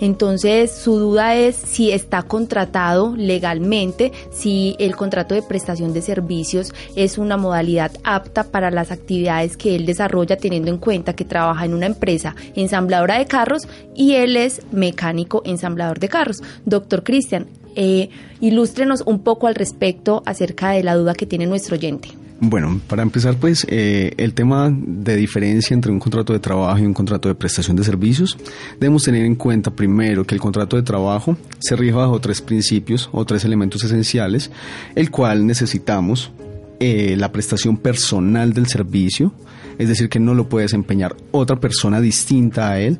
Entonces, 0.00 0.70
su 0.70 0.98
duda 0.98 1.34
es 1.34 1.56
si 1.56 1.90
está 1.90 2.22
contratado 2.22 3.14
legalmente, 3.16 4.12
si 4.30 4.76
el 4.78 4.96
contrato 4.96 5.34
de 5.34 5.42
prestación 5.42 5.92
de 5.92 6.02
servicios 6.02 6.72
es 6.96 7.18
una 7.18 7.36
modalidad 7.36 7.92
apta 8.04 8.44
para 8.44 8.70
las 8.70 8.90
actividades 8.90 9.56
que 9.56 9.74
él 9.76 9.86
desarrolla, 9.86 10.36
teniendo 10.36 10.70
en 10.70 10.78
cuenta 10.78 11.14
que 11.14 11.24
trabaja 11.24 11.64
en 11.64 11.74
una 11.74 11.86
empresa 11.86 12.34
ensambladora 12.54 13.18
de 13.18 13.26
carros 13.26 13.68
y 13.94 14.14
él 14.14 14.36
es 14.36 14.62
mecánico 14.72 15.42
ensamblador 15.44 15.98
de 15.98 16.08
carros. 16.08 16.42
Doctor 16.64 17.02
Cristian, 17.02 17.46
eh, 17.76 18.08
ilústrenos 18.40 19.02
un 19.06 19.20
poco 19.20 19.46
al 19.46 19.54
respecto 19.54 20.22
acerca 20.26 20.70
de 20.70 20.82
la 20.82 20.94
duda 20.94 21.14
que 21.14 21.26
tiene 21.26 21.46
nuestro 21.46 21.76
oyente. 21.76 22.23
Bueno, 22.40 22.80
para 22.88 23.02
empezar, 23.02 23.36
pues 23.36 23.64
eh, 23.70 24.12
el 24.16 24.34
tema 24.34 24.70
de 24.70 25.16
diferencia 25.16 25.72
entre 25.72 25.92
un 25.92 26.00
contrato 26.00 26.32
de 26.32 26.40
trabajo 26.40 26.78
y 26.78 26.86
un 26.86 26.92
contrato 26.92 27.28
de 27.28 27.34
prestación 27.34 27.76
de 27.76 27.84
servicios, 27.84 28.36
debemos 28.80 29.04
tener 29.04 29.24
en 29.24 29.36
cuenta 29.36 29.70
primero 29.70 30.24
que 30.24 30.34
el 30.34 30.40
contrato 30.40 30.76
de 30.76 30.82
trabajo 30.82 31.36
se 31.60 31.76
rige 31.76 31.92
bajo 31.92 32.20
tres 32.20 32.40
principios 32.40 33.08
o 33.12 33.24
tres 33.24 33.44
elementos 33.44 33.84
esenciales, 33.84 34.50
el 34.96 35.10
cual 35.10 35.46
necesitamos 35.46 36.32
eh, 36.80 37.14
la 37.16 37.30
prestación 37.30 37.76
personal 37.76 38.52
del 38.52 38.66
servicio, 38.66 39.32
es 39.78 39.88
decir, 39.88 40.08
que 40.08 40.18
no 40.18 40.34
lo 40.34 40.48
puede 40.48 40.64
desempeñar 40.64 41.14
otra 41.30 41.60
persona 41.60 42.00
distinta 42.00 42.70
a 42.70 42.80
él, 42.80 42.98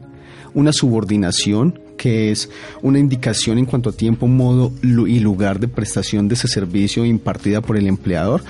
una 0.54 0.72
subordinación, 0.72 1.80
que 1.98 2.30
es 2.30 2.50
una 2.82 3.00
indicación 3.00 3.58
en 3.58 3.66
cuanto 3.66 3.90
a 3.90 3.92
tiempo, 3.92 4.28
modo 4.28 4.72
y 4.82 5.18
lugar 5.18 5.58
de 5.58 5.66
prestación 5.66 6.28
de 6.28 6.34
ese 6.34 6.46
servicio 6.46 7.04
impartida 7.04 7.60
por 7.60 7.76
el 7.76 7.88
empleador, 7.88 8.44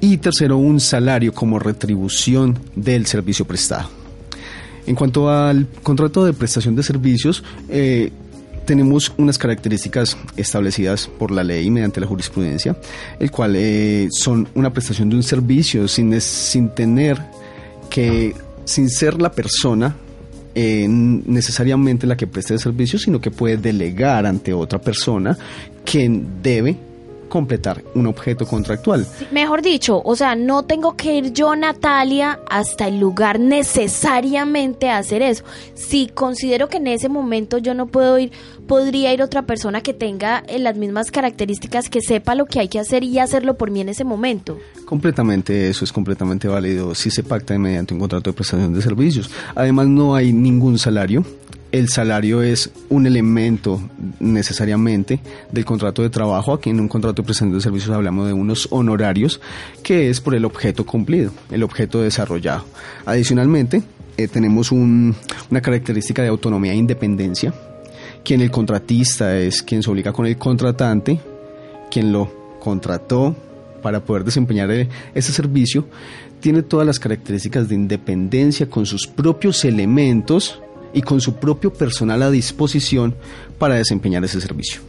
y 0.00 0.18
tercero, 0.18 0.58
un 0.58 0.80
salario 0.80 1.32
como 1.32 1.58
retribución 1.58 2.58
del 2.74 3.06
servicio 3.06 3.44
prestado. 3.44 3.88
En 4.86 4.94
cuanto 4.94 5.28
al 5.30 5.66
contrato 5.82 6.24
de 6.24 6.32
prestación 6.32 6.74
de 6.74 6.82
servicios, 6.82 7.44
eh, 7.68 8.10
tenemos 8.64 9.12
unas 9.16 9.38
características 9.38 10.16
establecidas 10.36 11.08
por 11.18 11.30
la 11.30 11.42
ley 11.42 11.70
mediante 11.70 12.00
la 12.00 12.06
jurisprudencia, 12.06 12.76
el 13.18 13.30
cual 13.30 13.54
eh, 13.56 14.08
son 14.10 14.48
una 14.54 14.72
prestación 14.72 15.10
de 15.10 15.16
un 15.16 15.22
servicio 15.22 15.88
sin, 15.88 16.18
sin 16.20 16.70
tener 16.70 17.18
que, 17.90 18.34
sin 18.64 18.88
ser 18.88 19.20
la 19.20 19.32
persona 19.32 19.96
eh, 20.54 20.86
necesariamente 20.88 22.06
la 22.06 22.16
que 22.16 22.26
preste 22.26 22.54
el 22.54 22.60
servicio, 22.60 22.98
sino 22.98 23.20
que 23.20 23.30
puede 23.30 23.58
delegar 23.58 24.26
ante 24.26 24.52
otra 24.52 24.80
persona 24.80 25.36
que 25.84 26.10
debe 26.42 26.76
completar 27.28 27.82
un 27.94 28.06
objeto 28.06 28.46
contractual. 28.46 29.06
Mejor 29.30 29.62
dicho, 29.62 30.00
o 30.04 30.16
sea, 30.16 30.34
no 30.34 30.64
tengo 30.64 30.96
que 30.96 31.14
ir 31.14 31.32
yo, 31.32 31.54
Natalia, 31.54 32.40
hasta 32.48 32.88
el 32.88 32.98
lugar 32.98 33.38
necesariamente 33.38 34.90
a 34.90 34.98
hacer 34.98 35.22
eso. 35.22 35.44
Si 35.74 36.08
considero 36.08 36.68
que 36.68 36.78
en 36.78 36.86
ese 36.86 37.08
momento 37.08 37.58
yo 37.58 37.74
no 37.74 37.86
puedo 37.86 38.18
ir, 38.18 38.32
podría 38.66 39.12
ir 39.12 39.22
otra 39.22 39.42
persona 39.42 39.80
que 39.80 39.94
tenga 39.94 40.42
eh, 40.48 40.58
las 40.58 40.76
mismas 40.76 41.10
características, 41.10 41.88
que 41.88 42.00
sepa 42.00 42.34
lo 42.34 42.46
que 42.46 42.60
hay 42.60 42.68
que 42.68 42.78
hacer 42.78 43.04
y 43.04 43.18
hacerlo 43.18 43.56
por 43.56 43.70
mí 43.70 43.80
en 43.80 43.88
ese 43.88 44.04
momento. 44.04 44.58
Completamente, 44.84 45.68
eso 45.68 45.84
es 45.84 45.92
completamente 45.92 46.48
válido 46.48 46.94
si 46.94 47.10
se 47.10 47.22
pacta 47.22 47.58
mediante 47.58 47.94
un 47.94 48.00
contrato 48.00 48.30
de 48.30 48.34
prestación 48.34 48.72
de 48.72 48.82
servicios. 48.82 49.30
Además, 49.54 49.86
no 49.88 50.14
hay 50.14 50.32
ningún 50.32 50.78
salario 50.78 51.24
el 51.70 51.88
salario 51.88 52.42
es 52.42 52.70
un 52.88 53.06
elemento 53.06 53.80
necesariamente 54.20 55.20
del 55.52 55.64
contrato 55.64 56.02
de 56.02 56.10
trabajo. 56.10 56.54
Aquí 56.54 56.70
en 56.70 56.80
un 56.80 56.88
contrato 56.88 57.22
de 57.22 57.26
prestación 57.26 57.52
de 57.52 57.60
servicios 57.60 57.94
hablamos 57.94 58.26
de 58.26 58.32
unos 58.32 58.68
honorarios 58.70 59.40
que 59.82 60.08
es 60.08 60.20
por 60.20 60.34
el 60.34 60.44
objeto 60.44 60.86
cumplido, 60.86 61.30
el 61.50 61.62
objeto 61.62 62.00
desarrollado. 62.00 62.64
Adicionalmente, 63.04 63.82
eh, 64.16 64.28
tenemos 64.28 64.72
una 64.72 65.60
característica 65.62 66.22
de 66.22 66.28
autonomía 66.28 66.72
e 66.72 66.76
independencia, 66.76 67.52
quien 68.24 68.40
el 68.40 68.50
contratista 68.50 69.38
es 69.38 69.62
quien 69.62 69.82
se 69.82 69.90
obliga 69.90 70.12
con 70.12 70.26
el 70.26 70.36
contratante, 70.36 71.20
quien 71.90 72.12
lo 72.12 72.58
contrató 72.60 73.36
para 73.82 74.00
poder 74.00 74.24
desempeñar 74.24 74.70
eh, 74.70 74.88
ese 75.14 75.32
servicio, 75.32 75.86
tiene 76.40 76.62
todas 76.62 76.86
las 76.86 76.98
características 76.98 77.68
de 77.68 77.74
independencia 77.74 78.68
con 78.68 78.86
sus 78.86 79.06
propios 79.06 79.64
elementos 79.64 80.60
y 80.92 81.02
con 81.02 81.20
su 81.20 81.34
propio 81.34 81.72
personal 81.72 82.22
a 82.22 82.30
disposición 82.30 83.14
para 83.58 83.76
desempeñar 83.76 84.24
ese 84.24 84.40
servicio. 84.40 84.80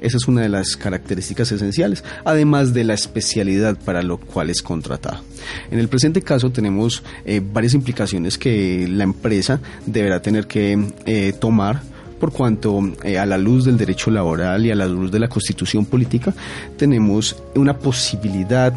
Esa 0.00 0.18
es 0.18 0.28
una 0.28 0.42
de 0.42 0.50
las 0.50 0.76
características 0.76 1.50
esenciales, 1.50 2.04
además 2.26 2.74
de 2.74 2.84
la 2.84 2.92
especialidad 2.92 3.78
para 3.86 4.02
lo 4.02 4.18
cual 4.18 4.50
es 4.50 4.60
contratada. 4.60 5.22
En 5.70 5.78
el 5.78 5.88
presente 5.88 6.20
caso 6.20 6.50
tenemos 6.50 7.02
eh, 7.24 7.40
varias 7.42 7.72
implicaciones 7.72 8.36
que 8.36 8.86
la 8.86 9.04
empresa 9.04 9.60
deberá 9.86 10.20
tener 10.20 10.46
que 10.46 10.92
eh, 11.06 11.32
tomar 11.32 11.80
por 12.20 12.32
cuanto 12.32 12.80
eh, 13.02 13.18
a 13.18 13.24
la 13.24 13.38
luz 13.38 13.64
del 13.64 13.78
derecho 13.78 14.10
laboral 14.10 14.66
y 14.66 14.70
a 14.70 14.74
la 14.74 14.86
luz 14.86 15.10
de 15.10 15.20
la 15.20 15.28
constitución 15.28 15.86
política 15.86 16.34
tenemos 16.76 17.36
una 17.54 17.78
posibilidad 17.78 18.74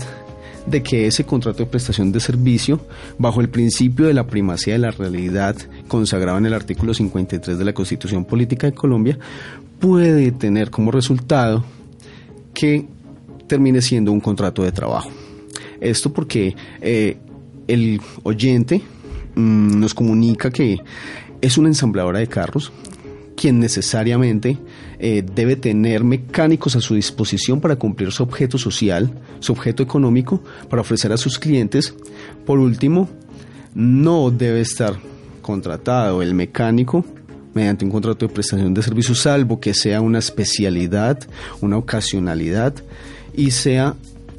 de 0.68 0.84
que 0.84 1.08
ese 1.08 1.24
contrato 1.24 1.60
de 1.60 1.66
prestación 1.66 2.12
de 2.12 2.20
servicio, 2.20 2.80
bajo 3.18 3.42
el 3.42 3.50
principio 3.50 4.06
de 4.06 4.14
la 4.14 4.28
primacía 4.28 4.74
de 4.74 4.80
la 4.80 4.92
realidad 4.92 5.56
consagrado 5.88 6.38
en 6.38 6.46
el 6.46 6.54
artículo 6.54 6.94
53 6.94 7.58
de 7.58 7.66
la 7.66 7.74
Constitución 7.74 8.26
Política 8.26 8.68
de 8.68 8.74
Colombia, 8.74 9.18
puede 9.80 10.32
tener 10.32 10.70
como 10.70 10.92
resultado 10.92 11.64
que 12.54 12.86
termine 13.48 13.82
siendo 13.82 14.12
un 14.12 14.20
contrato 14.20 14.64
de 14.64 14.72
trabajo. 14.72 15.10
Esto 15.80 16.12
porque 16.12 16.56
eh, 16.82 17.18
el 17.68 18.02
oyente 18.24 18.82
mm, 19.36 19.80
nos 19.80 19.94
comunica 19.94 20.52
que 20.52 20.80
es 21.40 21.58
una 21.58 21.70
ensambladora 21.70 22.20
de 22.20 22.28
carros 22.28 22.72
quien 23.38 23.60
necesariamente 23.60 24.58
eh, 24.98 25.24
debe 25.24 25.56
tener 25.56 26.04
mecánicos 26.04 26.76
a 26.76 26.82
su 26.82 26.96
disposición 26.96 27.62
para 27.62 27.76
cumplir 27.76 28.12
su 28.12 28.24
objeto 28.24 28.58
social, 28.58 29.12
su 29.40 29.54
objeto 29.54 29.84
económico, 29.84 30.44
para 30.70 30.82
ofrecer 30.82 31.14
a 31.14 31.18
sus 31.18 31.38
clientes. 31.38 31.94
Por 32.48 32.58
último, 32.58 33.08
no 33.76 34.32
debe 34.32 34.62
estar 34.62 34.96
contratado 35.44 36.24
el 36.24 36.34
mecánico 36.34 37.06
mediante 37.54 37.86
un 37.86 37.92
contrato 37.92 38.28
de 38.28 38.34
prestación 38.34 38.74
de 38.74 38.82
servicios, 38.82 39.20
salvo 39.20 39.60
que 39.60 39.76
sea 39.76 40.02
una 40.02 40.18
especialidad, 40.18 41.20
una 41.62 41.78
ocasionalidad 41.78 42.74
y 43.36 43.52
sea 43.52 43.96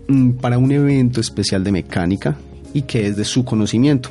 mm, 0.09 0.33
para 0.33 0.59
un 0.59 0.73
evento 0.73 1.21
especial 1.21 1.62
de 1.62 1.71
mecánica 1.71 2.37
y 2.75 2.83
que 2.83 3.07
es 3.07 3.17
de 3.17 3.25
su 3.25 3.45
conocimiento. 3.45 4.11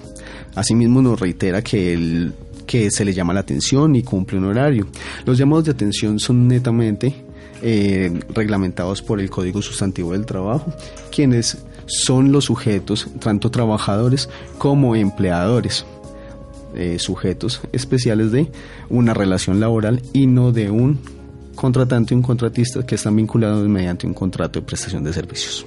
Asimismo 0.56 1.01
nos 1.01 1.20
reitera 1.20 1.62
que 1.62 1.94
el 1.94 2.34
que 2.67 2.91
se 2.91 3.03
le 3.03 3.13
llama 3.13 3.33
la 3.33 3.39
atención 3.39 3.95
y 3.95 4.03
cumple 4.03 4.38
un 4.38 4.45
horario. 4.45 4.88
Los 5.25 5.38
llamados 5.38 5.65
de 5.65 5.71
atención 5.71 6.19
son 6.19 6.47
netamente 6.47 7.15
eh, 7.63 8.19
reglamentados 8.36 9.01
por 9.01 9.19
el 9.19 9.31
Código 9.31 9.62
Sustantivo 9.63 10.12
del 10.12 10.25
Trabajo, 10.25 10.71
quienes 11.09 11.57
son 11.88 12.31
los 12.31 12.45
sujetos, 12.45 13.07
tanto 13.19 13.50
trabajadores 13.50 14.29
como 14.59 14.95
empleadores, 14.95 15.86
eh, 16.75 17.00
sujetos 17.00 17.62
especiales 17.71 18.31
de 18.31 18.51
una 18.89 19.13
relación 19.13 19.59
laboral 19.59 20.01
y 20.13 20.27
no 20.27 20.51
de 20.51 20.69
un 20.69 21.00
contratante 21.55 22.13
y 22.13 22.17
un 22.17 22.21
contratista 22.21 22.86
que 22.86 22.95
están 22.95 23.15
vinculados 23.15 23.67
mediante 23.67 24.05
un 24.05 24.13
contrato 24.13 24.59
de 24.59 24.65
prestación 24.65 25.03
de 25.03 25.13
servicios. 25.13 25.65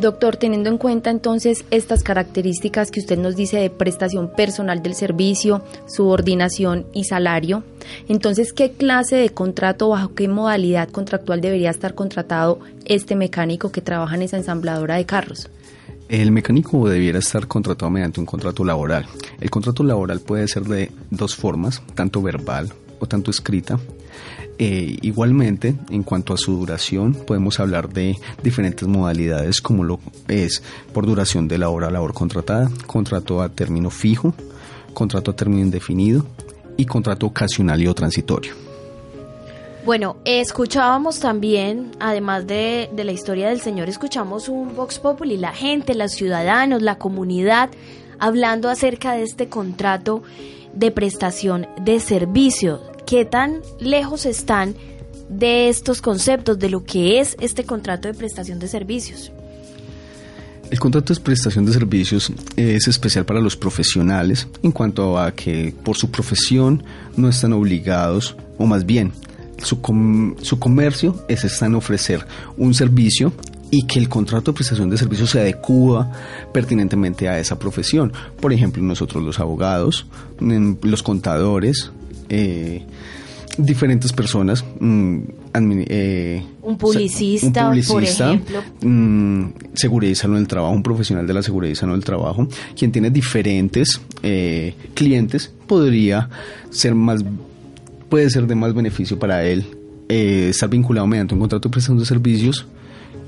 Doctor, 0.00 0.36
teniendo 0.36 0.68
en 0.68 0.78
cuenta 0.78 1.10
entonces 1.10 1.64
estas 1.72 2.04
características 2.04 2.92
que 2.92 3.00
usted 3.00 3.18
nos 3.18 3.34
dice 3.34 3.56
de 3.56 3.68
prestación 3.68 4.30
personal 4.30 4.80
del 4.80 4.94
servicio, 4.94 5.64
subordinación 5.86 6.86
y 6.92 7.04
salario, 7.04 7.64
entonces, 8.08 8.52
¿qué 8.52 8.70
clase 8.70 9.16
de 9.16 9.30
contrato, 9.30 9.88
bajo 9.88 10.14
qué 10.14 10.28
modalidad 10.28 10.88
contractual 10.88 11.40
debería 11.40 11.70
estar 11.70 11.96
contratado 11.96 12.60
este 12.84 13.16
mecánico 13.16 13.72
que 13.72 13.80
trabaja 13.80 14.14
en 14.14 14.22
esa 14.22 14.36
ensambladora 14.36 14.96
de 14.96 15.04
carros? 15.04 15.50
El 16.08 16.30
mecánico 16.30 16.88
debiera 16.88 17.18
estar 17.18 17.48
contratado 17.48 17.90
mediante 17.90 18.20
un 18.20 18.26
contrato 18.26 18.64
laboral. 18.64 19.04
El 19.40 19.50
contrato 19.50 19.82
laboral 19.82 20.20
puede 20.20 20.46
ser 20.46 20.62
de 20.62 20.92
dos 21.10 21.34
formas, 21.34 21.82
tanto 21.94 22.22
verbal 22.22 22.72
o 23.00 23.06
tanto 23.06 23.32
escrita. 23.32 23.78
Eh, 24.60 24.98
igualmente, 25.02 25.76
en 25.88 26.02
cuanto 26.02 26.34
a 26.34 26.36
su 26.36 26.56
duración, 26.56 27.14
podemos 27.14 27.60
hablar 27.60 27.88
de 27.90 28.16
diferentes 28.42 28.88
modalidades 28.88 29.60
como 29.60 29.84
lo 29.84 30.00
es 30.26 30.64
por 30.92 31.06
duración 31.06 31.46
de 31.46 31.58
la 31.58 31.68
hora 31.68 31.90
labor 31.90 32.12
contratada, 32.12 32.68
contrato 32.86 33.40
a 33.40 33.50
término 33.50 33.88
fijo, 33.88 34.34
contrato 34.94 35.30
a 35.30 35.36
término 35.36 35.62
indefinido 35.62 36.26
y 36.76 36.86
contrato 36.86 37.26
ocasional 37.26 37.80
y 37.80 37.86
o 37.86 37.94
transitorio. 37.94 38.52
Bueno, 39.84 40.16
escuchábamos 40.24 41.20
también, 41.20 41.92
además 42.00 42.46
de, 42.48 42.90
de, 42.92 43.04
la 43.04 43.12
historia 43.12 43.50
del 43.50 43.60
Señor, 43.60 43.88
escuchamos 43.88 44.48
un 44.48 44.74
Vox 44.74 44.98
Populi, 44.98 45.36
la 45.36 45.52
gente, 45.52 45.94
los 45.94 46.12
ciudadanos, 46.12 46.82
la 46.82 46.98
comunidad, 46.98 47.70
hablando 48.18 48.68
acerca 48.68 49.12
de 49.12 49.22
este 49.22 49.48
contrato 49.48 50.24
de 50.78 50.90
prestación 50.90 51.66
de 51.82 52.00
servicios 52.00 52.80
qué 53.08 53.24
tan 53.24 53.62
lejos 53.80 54.26
están 54.26 54.74
de 55.30 55.68
estos 55.68 56.02
conceptos, 56.02 56.58
de 56.58 56.68
lo 56.68 56.84
que 56.84 57.20
es 57.20 57.36
este 57.40 57.64
contrato 57.64 58.06
de 58.06 58.14
prestación 58.14 58.58
de 58.58 58.68
servicios. 58.68 59.32
El 60.70 60.78
contrato 60.78 61.14
de 61.14 61.20
prestación 61.20 61.64
de 61.64 61.72
servicios 61.72 62.30
es 62.56 62.86
especial 62.86 63.24
para 63.24 63.40
los 63.40 63.56
profesionales 63.56 64.46
en 64.62 64.72
cuanto 64.72 65.18
a 65.18 65.32
que 65.32 65.74
por 65.82 65.96
su 65.96 66.10
profesión 66.10 66.82
no 67.16 67.30
están 67.30 67.54
obligados, 67.54 68.36
o 68.58 68.66
más 68.66 68.84
bien, 68.84 69.12
su, 69.62 69.78
su 70.42 70.58
comercio 70.58 71.24
es 71.28 71.62
en 71.62 71.74
ofrecer 71.74 72.26
un 72.58 72.74
servicio 72.74 73.32
y 73.70 73.86
que 73.86 73.98
el 73.98 74.08
contrato 74.08 74.52
de 74.52 74.56
prestación 74.56 74.88
de 74.90 74.96
servicios 74.96 75.30
se 75.30 75.40
adecúa 75.40 76.10
pertinentemente 76.52 77.28
a 77.28 77.38
esa 77.38 77.58
profesión. 77.58 78.12
Por 78.40 78.52
ejemplo, 78.52 78.82
nosotros 78.82 79.22
los 79.22 79.40
abogados, 79.40 80.06
los 80.40 81.02
contadores, 81.02 81.90
eh, 82.28 82.82
diferentes 83.58 84.12
personas. 84.12 84.64
Mm, 84.80 85.18
eh, 85.88 86.42
un 86.62 86.78
publicista, 86.78 87.72
por 87.88 88.04
ejemplo. 88.04 88.62
Mm, 88.80 89.48
seguridad 89.74 90.14
salud 90.14 90.36
del 90.36 90.46
trabajo, 90.46 90.74
un 90.74 90.82
profesional 90.82 91.26
de 91.26 91.34
la 91.34 91.42
seguridad 91.42 91.72
y 91.72 91.74
salud 91.74 91.94
del 91.94 92.04
trabajo, 92.04 92.48
quien 92.76 92.92
tiene 92.92 93.10
diferentes 93.10 94.00
eh, 94.22 94.74
clientes, 94.94 95.52
podría 95.66 96.28
ser 96.70 96.94
más, 96.94 97.24
puede 98.08 98.30
ser 98.30 98.46
de 98.46 98.54
más 98.54 98.72
beneficio 98.72 99.18
para 99.18 99.44
él 99.44 99.66
estar 100.10 100.70
vinculado 100.70 101.06
mediante 101.06 101.34
un 101.34 101.40
contrato 101.40 101.68
de 101.68 101.72
prestación 101.72 101.98
de 101.98 102.06
servicios 102.06 102.66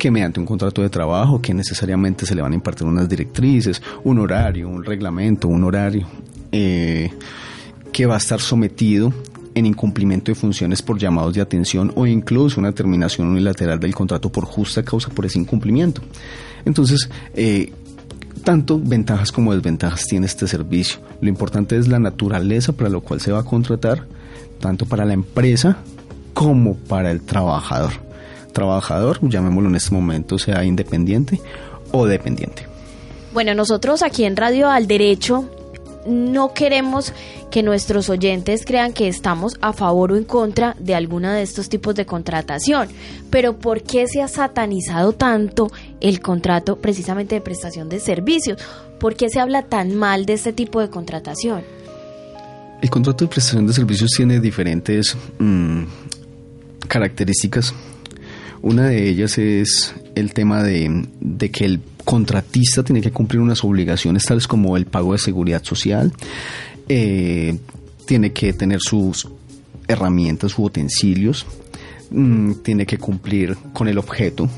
que 0.00 0.10
mediante 0.10 0.40
un 0.40 0.46
contrato 0.46 0.80
de 0.82 0.88
trabajo 0.88 1.40
que 1.40 1.52
necesariamente 1.52 2.24
se 2.24 2.34
le 2.34 2.40
van 2.40 2.52
a 2.52 2.54
impartir 2.54 2.86
unas 2.86 3.08
directrices, 3.08 3.82
un 4.02 4.18
horario, 4.18 4.68
un 4.68 4.82
reglamento, 4.82 5.46
un 5.46 5.62
horario. 5.62 6.08
Eh, 6.50 7.10
que 7.92 8.06
va 8.06 8.14
a 8.14 8.18
estar 8.18 8.40
sometido 8.40 9.12
en 9.54 9.66
incumplimiento 9.66 10.30
de 10.30 10.36
funciones 10.36 10.80
por 10.80 10.98
llamados 10.98 11.34
de 11.34 11.40
atención 11.40 11.92
o 11.96 12.06
incluso 12.06 12.60
una 12.60 12.72
terminación 12.72 13.28
unilateral 13.28 13.78
del 13.78 13.94
contrato 13.94 14.30
por 14.30 14.44
justa 14.44 14.82
causa 14.84 15.10
por 15.10 15.26
ese 15.26 15.38
incumplimiento. 15.38 16.00
Entonces, 16.64 17.10
eh, 17.34 17.72
tanto 18.44 18.80
ventajas 18.80 19.32
como 19.32 19.52
desventajas 19.52 20.06
tiene 20.06 20.26
este 20.26 20.46
servicio. 20.46 21.00
Lo 21.20 21.28
importante 21.28 21.76
es 21.76 21.88
la 21.88 21.98
naturaleza 21.98 22.72
para 22.72 22.88
lo 22.88 23.00
cual 23.00 23.20
se 23.20 23.32
va 23.32 23.40
a 23.40 23.44
contratar, 23.44 24.06
tanto 24.60 24.86
para 24.86 25.04
la 25.04 25.14
empresa 25.14 25.78
como 26.32 26.76
para 26.76 27.10
el 27.10 27.20
trabajador. 27.22 28.09
Trabajador, 28.52 29.18
llamémoslo 29.22 29.68
en 29.68 29.76
este 29.76 29.94
momento, 29.94 30.38
sea 30.38 30.64
independiente 30.64 31.40
o 31.92 32.06
dependiente. 32.06 32.66
Bueno, 33.32 33.54
nosotros 33.54 34.02
aquí 34.02 34.24
en 34.24 34.36
Radio 34.36 34.68
Al 34.68 34.86
Derecho 34.86 35.48
no 36.06 36.54
queremos 36.54 37.12
que 37.50 37.62
nuestros 37.62 38.08
oyentes 38.08 38.64
crean 38.64 38.92
que 38.92 39.08
estamos 39.08 39.56
a 39.60 39.72
favor 39.72 40.12
o 40.12 40.16
en 40.16 40.24
contra 40.24 40.76
de 40.78 40.94
alguna 40.94 41.34
de 41.34 41.42
estos 41.42 41.68
tipos 41.68 41.94
de 41.94 42.06
contratación. 42.06 42.88
Pero 43.28 43.58
¿por 43.58 43.82
qué 43.82 44.06
se 44.06 44.22
ha 44.22 44.28
satanizado 44.28 45.12
tanto 45.12 45.70
el 46.00 46.20
contrato 46.20 46.76
precisamente 46.76 47.34
de 47.34 47.40
prestación 47.40 47.88
de 47.88 48.00
servicios? 48.00 48.58
¿Por 48.98 49.16
qué 49.16 49.28
se 49.28 49.40
habla 49.40 49.62
tan 49.62 49.94
mal 49.94 50.26
de 50.26 50.34
este 50.34 50.52
tipo 50.52 50.80
de 50.80 50.90
contratación? 50.90 51.62
El 52.80 52.88
contrato 52.88 53.24
de 53.24 53.30
prestación 53.30 53.66
de 53.66 53.72
servicios 53.72 54.10
tiene 54.16 54.40
diferentes 54.40 55.16
mm, 55.38 55.82
características. 56.88 57.74
Una 58.62 58.88
de 58.88 59.08
ellas 59.08 59.38
es 59.38 59.94
el 60.14 60.34
tema 60.34 60.62
de, 60.62 61.08
que 61.52 61.64
el 61.64 61.80
contratista 62.04 62.82
tiene 62.82 63.00
que 63.00 63.10
cumplir 63.10 63.40
unas 63.40 63.64
obligaciones 63.64 64.24
tales 64.24 64.46
como 64.46 64.76
el 64.76 64.86
pago 64.86 65.12
de 65.12 65.18
seguridad 65.18 65.64
social, 65.64 66.12
eh, 66.88 67.58
tiene 68.04 68.32
que 68.32 68.52
tener 68.52 68.80
sus 68.80 69.28
herramientas 69.88 70.58
u 70.58 70.64
utensilios, 70.64 71.46
mm, 72.10 72.52
tiene 72.62 72.84
que 72.84 72.98
cumplir 72.98 73.56
con 73.72 73.88
el 73.88 73.96
objeto 73.96 74.48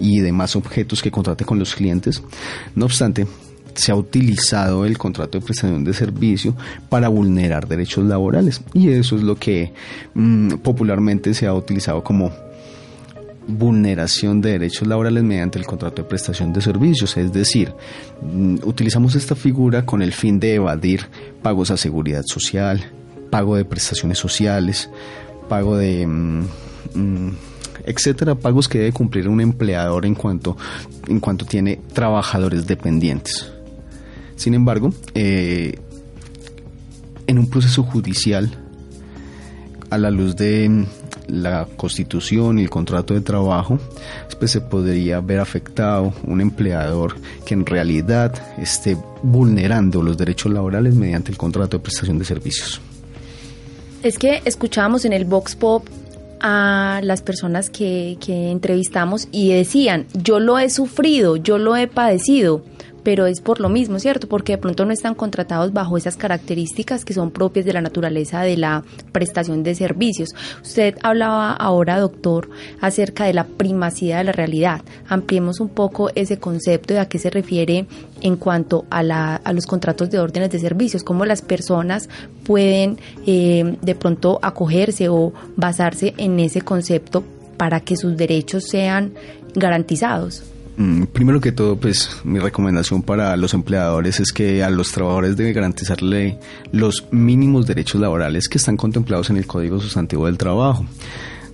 y 0.00 0.20
demás 0.20 0.56
objetos 0.56 1.02
que 1.02 1.10
contrate 1.10 1.44
con 1.44 1.58
los 1.58 1.74
clientes. 1.74 2.22
No 2.74 2.86
obstante, 2.86 3.26
se 3.74 3.92
ha 3.92 3.96
utilizado 3.96 4.86
el 4.86 4.96
contrato 4.96 5.38
de 5.38 5.44
prestación 5.44 5.84
de 5.84 5.92
servicio 5.92 6.56
para 6.88 7.08
vulnerar 7.08 7.68
derechos 7.68 8.04
laborales 8.04 8.62
y 8.72 8.88
eso 8.90 9.16
es 9.16 9.22
lo 9.22 9.36
que 9.36 9.72
mm, 10.14 10.54
popularmente 10.62 11.34
se 11.34 11.46
ha 11.46 11.54
utilizado 11.54 12.02
como 12.02 12.32
vulneración 13.46 14.40
de 14.40 14.52
derechos 14.52 14.86
laborales 14.86 15.22
mediante 15.22 15.58
el 15.58 15.66
contrato 15.66 16.02
de 16.02 16.08
prestación 16.08 16.52
de 16.52 16.60
servicios, 16.60 17.16
es 17.16 17.32
decir, 17.32 17.74
mm, 18.22 18.56
utilizamos 18.64 19.14
esta 19.14 19.34
figura 19.34 19.84
con 19.84 20.02
el 20.02 20.12
fin 20.12 20.38
de 20.38 20.54
evadir 20.54 21.06
pagos 21.42 21.70
a 21.70 21.76
seguridad 21.76 22.24
social, 22.24 22.84
pago 23.30 23.56
de 23.56 23.64
prestaciones 23.64 24.18
sociales, 24.18 24.90
pago 25.48 25.76
de 25.76 26.06
mm, 26.06 26.44
mm, 26.94 27.30
etcétera, 27.84 28.34
pagos 28.34 28.68
que 28.68 28.78
debe 28.78 28.92
cumplir 28.92 29.28
un 29.28 29.40
empleador 29.40 30.06
en 30.06 30.14
cuanto 30.14 30.56
en 31.08 31.20
cuanto 31.20 31.44
tiene 31.44 31.80
trabajadores 31.92 32.66
dependientes. 32.66 33.50
Sin 34.36 34.54
embargo, 34.54 34.92
eh, 35.14 35.78
en 37.26 37.38
un 37.38 37.48
proceso 37.48 37.82
judicial, 37.82 38.50
a 39.90 39.98
la 39.98 40.10
luz 40.10 40.36
de 40.36 40.86
la 41.32 41.66
constitución 41.76 42.58
y 42.58 42.62
el 42.62 42.70
contrato 42.70 43.14
de 43.14 43.22
trabajo, 43.22 43.78
pues 44.38 44.50
se 44.50 44.60
podría 44.60 45.20
ver 45.20 45.40
afectado 45.40 46.12
un 46.24 46.40
empleador 46.40 47.16
que 47.46 47.54
en 47.54 47.64
realidad 47.64 48.34
esté 48.58 48.96
vulnerando 49.22 50.02
los 50.02 50.18
derechos 50.18 50.52
laborales 50.52 50.94
mediante 50.94 51.32
el 51.32 51.38
contrato 51.38 51.78
de 51.78 51.82
prestación 51.82 52.18
de 52.18 52.24
servicios. 52.26 52.80
Es 54.02 54.18
que 54.18 54.42
escuchábamos 54.44 55.04
en 55.04 55.12
el 55.12 55.24
Vox 55.24 55.56
Pop 55.56 55.86
a 56.40 57.00
las 57.02 57.22
personas 57.22 57.70
que, 57.70 58.18
que 58.20 58.50
entrevistamos 58.50 59.28
y 59.30 59.52
decían, 59.52 60.06
yo 60.12 60.40
lo 60.40 60.58
he 60.58 60.68
sufrido, 60.68 61.36
yo 61.36 61.56
lo 61.56 61.76
he 61.76 61.86
padecido 61.86 62.62
pero 63.02 63.26
es 63.26 63.40
por 63.40 63.60
lo 63.60 63.68
mismo, 63.68 63.98
¿cierto? 63.98 64.28
Porque 64.28 64.52
de 64.52 64.58
pronto 64.58 64.84
no 64.84 64.92
están 64.92 65.14
contratados 65.14 65.72
bajo 65.72 65.96
esas 65.96 66.16
características 66.16 67.04
que 67.04 67.14
son 67.14 67.30
propias 67.30 67.64
de 67.64 67.72
la 67.72 67.80
naturaleza 67.80 68.42
de 68.42 68.56
la 68.56 68.84
prestación 69.12 69.62
de 69.62 69.74
servicios. 69.74 70.30
Usted 70.62 70.96
hablaba 71.02 71.52
ahora, 71.52 71.98
doctor, 71.98 72.48
acerca 72.80 73.24
de 73.24 73.34
la 73.34 73.44
primacidad 73.44 74.18
de 74.18 74.24
la 74.24 74.32
realidad. 74.32 74.82
Ampliemos 75.08 75.60
un 75.60 75.68
poco 75.68 76.10
ese 76.14 76.38
concepto 76.38 76.94
de 76.94 77.00
a 77.00 77.08
qué 77.08 77.18
se 77.18 77.30
refiere 77.30 77.86
en 78.20 78.36
cuanto 78.36 78.84
a, 78.90 79.02
la, 79.02 79.36
a 79.36 79.52
los 79.52 79.66
contratos 79.66 80.10
de 80.10 80.18
órdenes 80.18 80.50
de 80.50 80.58
servicios, 80.58 81.02
cómo 81.02 81.24
las 81.24 81.42
personas 81.42 82.08
pueden 82.44 82.98
eh, 83.26 83.76
de 83.82 83.94
pronto 83.94 84.38
acogerse 84.42 85.08
o 85.08 85.32
basarse 85.56 86.14
en 86.16 86.38
ese 86.40 86.60
concepto 86.60 87.24
para 87.56 87.80
que 87.80 87.96
sus 87.96 88.16
derechos 88.16 88.64
sean 88.68 89.12
garantizados. 89.54 90.51
Mm, 90.82 91.04
primero 91.12 91.40
que 91.40 91.52
todo, 91.52 91.76
pues 91.76 92.10
mi 92.24 92.40
recomendación 92.40 93.02
para 93.02 93.36
los 93.36 93.54
empleadores 93.54 94.18
es 94.18 94.32
que 94.32 94.64
a 94.64 94.70
los 94.70 94.90
trabajadores 94.90 95.36
debe 95.36 95.52
garantizarle 95.52 96.40
los 96.72 97.06
mínimos 97.12 97.68
derechos 97.68 98.00
laborales 98.00 98.48
que 98.48 98.58
están 98.58 98.76
contemplados 98.76 99.30
en 99.30 99.36
el 99.36 99.46
Código 99.46 99.78
Sustantivo 99.78 100.26
del 100.26 100.38
Trabajo. 100.38 100.84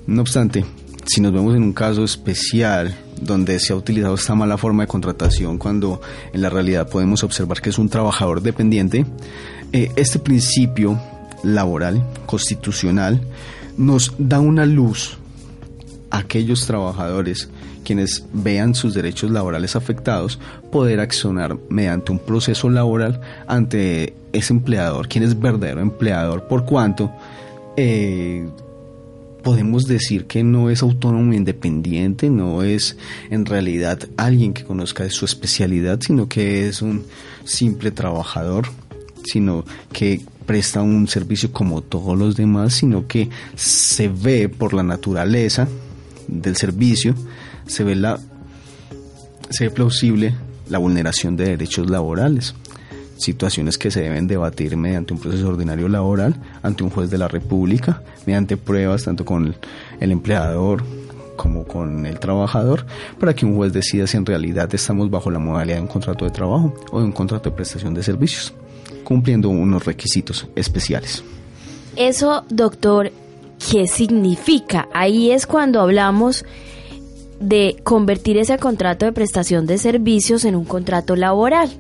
No 0.06 0.22
obstante, 0.22 0.64
si 1.04 1.20
nos 1.20 1.34
vemos 1.34 1.54
en 1.54 1.62
un 1.62 1.74
caso 1.74 2.04
especial 2.04 2.96
donde 3.20 3.58
se 3.58 3.74
ha 3.74 3.76
utilizado 3.76 4.14
esta 4.14 4.34
mala 4.34 4.56
forma 4.56 4.84
de 4.84 4.88
contratación 4.88 5.58
cuando 5.58 6.00
en 6.32 6.40
la 6.40 6.48
realidad 6.48 6.88
podemos 6.88 7.22
observar 7.22 7.60
que 7.60 7.68
es 7.68 7.78
un 7.78 7.90
trabajador 7.90 8.40
dependiente, 8.40 9.04
eh, 9.74 9.92
este 9.96 10.20
principio 10.20 10.98
laboral, 11.42 12.02
constitucional, 12.24 13.20
nos 13.76 14.14
da 14.16 14.40
una 14.40 14.64
luz 14.64 15.18
a 16.10 16.18
aquellos 16.20 16.66
trabajadores 16.66 17.50
quienes 17.88 18.22
vean 18.34 18.74
sus 18.74 18.92
derechos 18.92 19.30
laborales 19.30 19.74
afectados 19.74 20.38
poder 20.70 21.00
accionar 21.00 21.56
mediante 21.70 22.12
un 22.12 22.18
proceso 22.18 22.68
laboral 22.68 23.22
ante 23.46 24.12
ese 24.34 24.52
empleador, 24.52 25.08
quien 25.08 25.24
es 25.24 25.40
verdadero 25.40 25.80
empleador, 25.80 26.46
por 26.48 26.66
cuanto 26.66 27.10
eh, 27.78 28.46
podemos 29.42 29.86
decir 29.86 30.26
que 30.26 30.44
no 30.44 30.68
es 30.68 30.82
autónomo 30.82 31.32
e 31.32 31.36
independiente, 31.36 32.28
no 32.28 32.62
es 32.62 32.98
en 33.30 33.46
realidad 33.46 34.00
alguien 34.18 34.52
que 34.52 34.64
conozca 34.64 35.04
de 35.04 35.10
su 35.10 35.24
especialidad, 35.24 35.98
sino 36.02 36.28
que 36.28 36.68
es 36.68 36.82
un 36.82 37.06
simple 37.44 37.90
trabajador, 37.90 38.66
sino 39.24 39.64
que 39.94 40.20
presta 40.44 40.82
un 40.82 41.08
servicio 41.08 41.52
como 41.52 41.80
todos 41.80 42.18
los 42.18 42.36
demás, 42.36 42.74
sino 42.74 43.06
que 43.06 43.30
se 43.56 44.08
ve 44.08 44.50
por 44.50 44.74
la 44.74 44.82
naturaleza 44.82 45.66
del 46.26 46.54
servicio 46.56 47.14
se 47.68 47.84
ve, 47.84 47.94
la, 47.94 48.18
se 49.50 49.64
ve 49.64 49.70
plausible 49.70 50.34
la 50.68 50.78
vulneración 50.78 51.36
de 51.36 51.44
derechos 51.44 51.88
laborales, 51.88 52.54
situaciones 53.16 53.78
que 53.78 53.90
se 53.90 54.00
deben 54.00 54.26
debatir 54.26 54.76
mediante 54.76 55.12
un 55.12 55.20
proceso 55.20 55.48
ordinario 55.48 55.88
laboral 55.88 56.34
ante 56.62 56.82
un 56.82 56.90
juez 56.90 57.10
de 57.10 57.18
la 57.18 57.28
República, 57.28 58.02
mediante 58.26 58.56
pruebas 58.56 59.04
tanto 59.04 59.24
con 59.24 59.54
el 60.00 60.12
empleador 60.12 60.82
como 61.36 61.64
con 61.64 62.04
el 62.04 62.18
trabajador, 62.18 62.84
para 63.18 63.34
que 63.34 63.46
un 63.46 63.54
juez 63.54 63.72
decida 63.72 64.06
si 64.06 64.16
en 64.16 64.26
realidad 64.26 64.74
estamos 64.74 65.08
bajo 65.08 65.30
la 65.30 65.38
modalidad 65.38 65.76
de 65.76 65.82
un 65.82 65.88
contrato 65.88 66.24
de 66.24 66.32
trabajo 66.32 66.74
o 66.90 66.98
de 66.98 67.04
un 67.04 67.12
contrato 67.12 67.50
de 67.50 67.56
prestación 67.56 67.94
de 67.94 68.02
servicios, 68.02 68.52
cumpliendo 69.04 69.48
unos 69.48 69.84
requisitos 69.84 70.48
especiales. 70.56 71.22
Eso, 71.94 72.44
doctor, 72.50 73.12
¿qué 73.70 73.86
significa? 73.86 74.88
Ahí 74.92 75.30
es 75.30 75.46
cuando 75.46 75.80
hablamos 75.80 76.44
de 77.40 77.76
convertir 77.84 78.36
ese 78.36 78.58
contrato 78.58 79.06
de 79.06 79.12
prestación 79.12 79.66
de 79.66 79.78
servicios 79.78 80.44
en 80.44 80.56
un 80.56 80.64
contrato 80.64 81.16
laboral. 81.16 81.70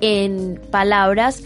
En 0.00 0.60
palabras 0.70 1.42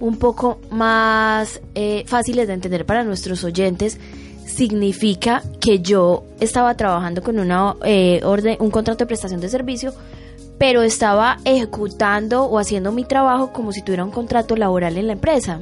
un 0.00 0.16
poco 0.16 0.58
más 0.70 1.60
eh, 1.74 2.04
fáciles 2.06 2.48
de 2.48 2.54
entender 2.54 2.86
para 2.86 3.04
nuestros 3.04 3.44
oyentes, 3.44 3.98
significa 4.46 5.42
que 5.60 5.80
yo 5.80 6.24
estaba 6.40 6.74
trabajando 6.74 7.22
con 7.22 7.38
una 7.38 7.76
eh, 7.84 8.20
orden, 8.24 8.56
un 8.60 8.70
contrato 8.70 9.04
de 9.04 9.06
prestación 9.06 9.40
de 9.40 9.48
servicio, 9.48 9.92
pero 10.58 10.82
estaba 10.82 11.38
ejecutando 11.44 12.44
o 12.44 12.58
haciendo 12.58 12.92
mi 12.92 13.04
trabajo 13.04 13.52
como 13.52 13.72
si 13.72 13.82
tuviera 13.82 14.04
un 14.04 14.10
contrato 14.10 14.56
laboral 14.56 14.96
en 14.96 15.06
la 15.06 15.12
empresa. 15.12 15.60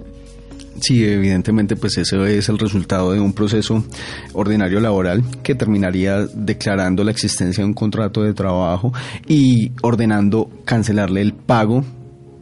Sí, 0.80 1.04
evidentemente, 1.04 1.76
pues 1.76 1.98
eso 1.98 2.24
es 2.24 2.48
el 2.48 2.58
resultado 2.58 3.12
de 3.12 3.20
un 3.20 3.32
proceso 3.32 3.84
ordinario 4.32 4.80
laboral 4.80 5.22
que 5.42 5.54
terminaría 5.54 6.26
declarando 6.26 7.04
la 7.04 7.10
existencia 7.10 7.62
de 7.62 7.68
un 7.68 7.74
contrato 7.74 8.22
de 8.22 8.34
trabajo 8.34 8.92
y 9.26 9.72
ordenando 9.82 10.50
cancelarle 10.64 11.20
el 11.20 11.32
pago 11.32 11.84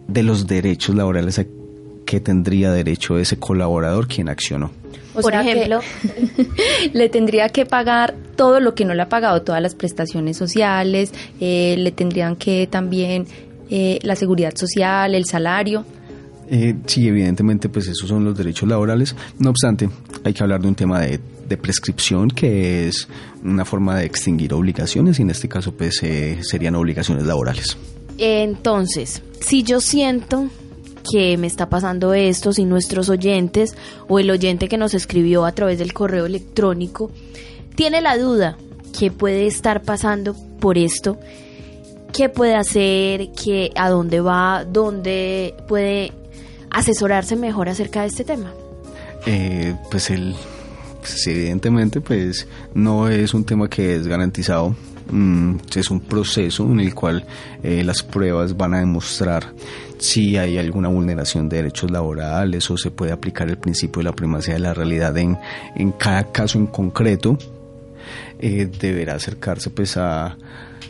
de 0.06 0.22
los 0.22 0.46
derechos 0.46 0.94
laborales 0.94 1.40
que 2.04 2.20
tendría 2.20 2.70
derecho 2.70 3.18
ese 3.18 3.38
colaborador 3.38 4.06
quien 4.06 4.28
accionó. 4.28 4.70
Por 5.20 5.34
ejemplo, 5.34 5.80
le 6.92 7.08
tendría 7.08 7.48
que 7.48 7.64
pagar 7.64 8.14
todo 8.36 8.60
lo 8.60 8.74
que 8.74 8.84
no 8.84 8.94
le 8.94 9.02
ha 9.02 9.08
pagado, 9.08 9.42
todas 9.42 9.62
las 9.62 9.74
prestaciones 9.74 10.36
sociales, 10.36 11.12
eh, 11.40 11.74
le 11.78 11.90
tendrían 11.90 12.36
que 12.36 12.66
también 12.66 13.26
eh, 13.70 13.98
la 14.02 14.14
seguridad 14.14 14.54
social, 14.54 15.14
el 15.14 15.24
salario. 15.24 15.84
Eh, 16.48 16.76
sí, 16.86 17.08
evidentemente, 17.08 17.68
pues 17.68 17.88
esos 17.88 18.08
son 18.08 18.24
los 18.24 18.36
derechos 18.36 18.68
laborales. 18.68 19.14
No 19.38 19.50
obstante, 19.50 19.88
hay 20.24 20.32
que 20.32 20.42
hablar 20.42 20.60
de 20.60 20.68
un 20.68 20.74
tema 20.74 21.00
de, 21.00 21.18
prescripción, 21.56 22.28
que 22.28 22.88
es 22.88 23.08
una 23.44 23.64
forma 23.64 23.96
de 23.96 24.04
extinguir 24.04 24.52
obligaciones, 24.52 25.18
y 25.18 25.22
en 25.22 25.30
este 25.30 25.48
caso, 25.48 25.72
pues 25.72 26.02
eh, 26.02 26.38
serían 26.42 26.74
obligaciones 26.74 27.24
laborales. 27.24 27.76
Entonces, 28.18 29.22
si 29.40 29.62
yo 29.62 29.80
siento 29.80 30.48
que 31.08 31.36
me 31.36 31.46
está 31.46 31.68
pasando 31.68 32.14
esto, 32.14 32.52
si 32.52 32.64
nuestros 32.64 33.08
oyentes 33.08 33.76
o 34.08 34.18
el 34.18 34.30
oyente 34.30 34.68
que 34.68 34.76
nos 34.76 34.94
escribió 34.94 35.44
a 35.44 35.52
través 35.52 35.78
del 35.78 35.92
correo 35.92 36.26
electrónico 36.26 37.12
tiene 37.76 38.00
la 38.00 38.18
duda 38.18 38.56
que 38.98 39.12
puede 39.12 39.46
estar 39.46 39.82
pasando 39.82 40.34
por 40.58 40.78
esto, 40.78 41.18
qué 42.12 42.28
puede 42.28 42.56
hacer, 42.56 43.28
qué, 43.32 43.70
a 43.76 43.88
dónde 43.88 44.20
va, 44.20 44.64
dónde 44.64 45.54
puede 45.68 46.12
asesorarse 46.76 47.36
mejor 47.36 47.68
acerca 47.68 48.02
de 48.02 48.08
este 48.08 48.24
tema? 48.24 48.52
Eh, 49.26 49.74
pues 49.90 50.10
el 50.10 50.34
pues 51.00 51.26
evidentemente 51.28 52.00
pues 52.00 52.48
no 52.74 53.08
es 53.08 53.32
un 53.32 53.44
tema 53.44 53.68
que 53.68 53.94
es 53.94 54.06
garantizado. 54.06 54.74
Mm, 55.08 55.58
es 55.76 55.90
un 55.90 56.00
proceso 56.00 56.64
en 56.64 56.80
el 56.80 56.92
cual 56.92 57.24
eh, 57.62 57.84
las 57.84 58.02
pruebas 58.02 58.56
van 58.56 58.74
a 58.74 58.80
demostrar 58.80 59.52
si 59.98 60.36
hay 60.36 60.58
alguna 60.58 60.88
vulneración 60.88 61.48
de 61.48 61.58
derechos 61.58 61.92
laborales 61.92 62.68
o 62.70 62.76
se 62.76 62.90
puede 62.90 63.12
aplicar 63.12 63.48
el 63.48 63.56
principio 63.56 64.00
de 64.00 64.04
la 64.04 64.12
primacía 64.12 64.54
de 64.54 64.60
la 64.60 64.74
realidad 64.74 65.16
en, 65.16 65.38
en 65.76 65.92
cada 65.92 66.32
caso 66.32 66.58
en 66.58 66.66
concreto 66.66 67.38
eh, 68.40 68.68
deberá 68.80 69.14
acercarse 69.14 69.70
pues 69.70 69.96
a 69.96 70.36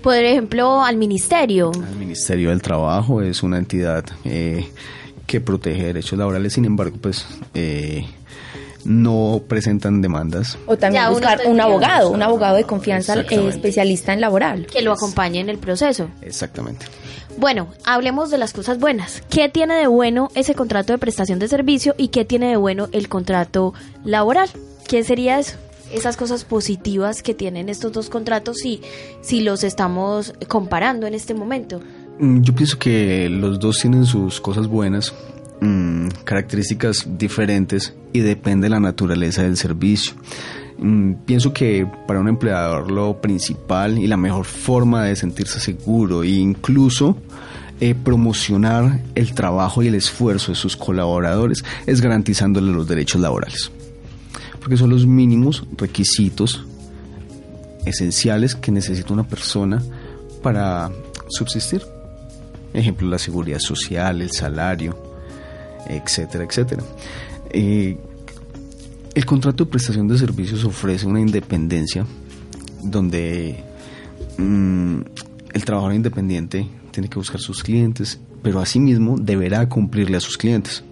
por 0.02 0.14
ejemplo 0.14 0.82
al 0.82 0.96
ministerio. 0.96 1.72
al 1.74 1.96
ministerio 1.96 2.50
del 2.50 2.62
trabajo. 2.62 3.22
Es 3.22 3.42
una 3.42 3.58
entidad 3.58 4.04
eh, 4.24 4.66
que 5.26 5.40
protege 5.40 5.86
derechos 5.86 6.18
laborales 6.18 6.52
sin 6.52 6.64
embargo 6.64 6.96
pues 7.00 7.26
eh, 7.54 8.06
no 8.86 9.42
presentan 9.46 10.00
demandas. 10.00 10.56
O 10.66 10.76
también 10.76 11.08
buscar 11.10 11.40
un 11.46 11.60
abogado, 11.60 12.10
un 12.10 12.22
abogado 12.22 12.56
de 12.56 12.64
confianza 12.64 13.20
especialista 13.20 14.12
en 14.12 14.20
laboral. 14.20 14.66
Que 14.66 14.80
lo 14.80 14.92
acompañe 14.92 15.40
en 15.40 15.48
el 15.48 15.58
proceso. 15.58 16.08
Exactamente. 16.22 16.86
Bueno, 17.38 17.68
hablemos 17.84 18.30
de 18.30 18.38
las 18.38 18.52
cosas 18.52 18.78
buenas. 18.78 19.22
¿Qué 19.28 19.48
tiene 19.48 19.74
de 19.74 19.88
bueno 19.88 20.30
ese 20.34 20.54
contrato 20.54 20.92
de 20.92 20.98
prestación 20.98 21.38
de 21.38 21.48
servicio 21.48 21.94
y 21.98 22.08
qué 22.08 22.24
tiene 22.24 22.48
de 22.48 22.56
bueno 22.56 22.88
el 22.92 23.08
contrato 23.08 23.74
laboral? 24.04 24.48
¿Qué 24.88 25.04
sería 25.04 25.38
eso? 25.38 25.56
Esas 25.92 26.16
cosas 26.16 26.44
positivas 26.44 27.22
que 27.22 27.34
tienen 27.34 27.68
estos 27.68 27.92
dos 27.92 28.08
contratos 28.08 28.58
si, 28.58 28.80
si 29.20 29.40
los 29.40 29.64
estamos 29.64 30.32
comparando 30.48 31.06
en 31.06 31.14
este 31.14 31.34
momento. 31.34 31.80
Mm, 32.18 32.42
yo 32.42 32.54
pienso 32.54 32.78
que 32.78 33.28
los 33.28 33.58
dos 33.58 33.78
tienen 33.80 34.06
sus 34.06 34.40
cosas 34.40 34.66
buenas 34.66 35.14
Mm, 35.60 36.08
características 36.24 37.06
diferentes 37.16 37.94
y 38.12 38.20
depende 38.20 38.66
de 38.66 38.70
la 38.70 38.80
naturaleza 38.80 39.42
del 39.42 39.56
servicio. 39.56 40.12
Mm, 40.78 41.14
pienso 41.24 41.54
que 41.54 41.88
para 42.06 42.20
un 42.20 42.28
empleador 42.28 42.90
lo 42.90 43.22
principal 43.22 43.96
y 43.96 44.06
la 44.06 44.18
mejor 44.18 44.44
forma 44.44 45.04
de 45.04 45.16
sentirse 45.16 45.58
seguro 45.58 46.22
e 46.24 46.28
incluso 46.28 47.16
eh, 47.80 47.94
promocionar 47.94 49.00
el 49.14 49.34
trabajo 49.34 49.82
y 49.82 49.88
el 49.88 49.94
esfuerzo 49.94 50.52
de 50.52 50.56
sus 50.56 50.76
colaboradores 50.76 51.64
es 51.86 52.02
garantizándole 52.02 52.70
los 52.70 52.86
derechos 52.86 53.22
laborales. 53.22 53.70
Porque 54.60 54.76
son 54.76 54.90
los 54.90 55.06
mínimos 55.06 55.64
requisitos 55.78 56.66
esenciales 57.86 58.54
que 58.54 58.72
necesita 58.72 59.14
una 59.14 59.26
persona 59.26 59.82
para 60.42 60.90
subsistir. 61.30 61.95
Ejemplo, 62.76 63.08
la 63.08 63.18
seguridad 63.18 63.58
social, 63.58 64.22
el 64.22 64.30
salario, 64.30 64.96
etcétera, 65.88 66.44
etcétera. 66.44 66.82
Eh, 67.50 67.96
el 69.14 69.24
contrato 69.24 69.64
de 69.64 69.70
prestación 69.70 70.08
de 70.08 70.18
servicios 70.18 70.64
ofrece 70.64 71.06
una 71.06 71.20
independencia 71.20 72.04
donde 72.82 73.64
mm, 74.36 75.00
el 75.52 75.64
trabajador 75.64 75.94
independiente 75.94 76.68
tiene 76.90 77.08
que 77.08 77.18
buscar 77.18 77.40
sus 77.40 77.62
clientes, 77.62 78.20
pero 78.42 78.60
asimismo 78.60 79.16
deberá 79.18 79.68
cumplirle 79.68 80.18
a 80.18 80.20
sus 80.20 80.36
clientes. 80.36 80.84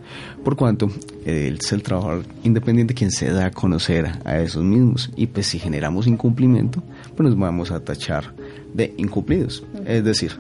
Por 0.42 0.57
cuanto 0.57 0.90
él 1.25 1.59
es 1.61 1.73
el 1.73 1.83
trabajador 1.83 2.25
independiente 2.44 2.94
quien 2.94 3.11
se 3.11 3.31
da 3.31 3.47
a 3.47 3.51
conocer 3.51 4.11
a 4.25 4.38
esos 4.38 4.64
mismos. 4.64 5.11
Y 5.16 5.27
pues 5.27 5.47
si 5.47 5.59
generamos 5.59 6.07
incumplimiento, 6.07 6.83
pues 7.16 7.29
nos 7.29 7.38
vamos 7.38 7.70
a 7.70 7.81
tachar 7.81 8.35
de 8.73 8.94
incumplidos. 8.97 9.64
Es 9.87 10.05
decir, 10.05 10.33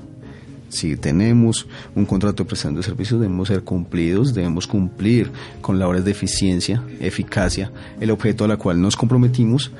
si 0.74 0.96
tenemos 0.96 1.68
un 1.94 2.04
contrato 2.04 2.42
de 2.42 2.48
prestación 2.48 2.74
de 2.74 2.82
servicios, 2.82 3.20
debemos 3.20 3.46
ser 3.46 3.62
cumplidos, 3.62 4.34
debemos 4.34 4.66
cumplir 4.66 5.30
con 5.60 5.78
labores 5.78 6.04
de 6.04 6.10
eficiencia, 6.10 6.82
eficacia, 7.00 7.70
el 8.00 8.10
objeto 8.10 8.44
a 8.44 8.48
la 8.48 8.56
cual 8.56 8.80
nos 8.80 8.96
comprometimos. 8.96 9.70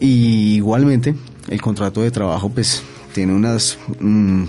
Y 0.00 0.54
igualmente, 0.54 1.14
el 1.48 1.60
contrato 1.60 2.00
de 2.00 2.10
trabajo, 2.10 2.48
pues, 2.48 2.82
tiene 3.12 3.34
unas, 3.34 3.78
mm, 4.00 4.44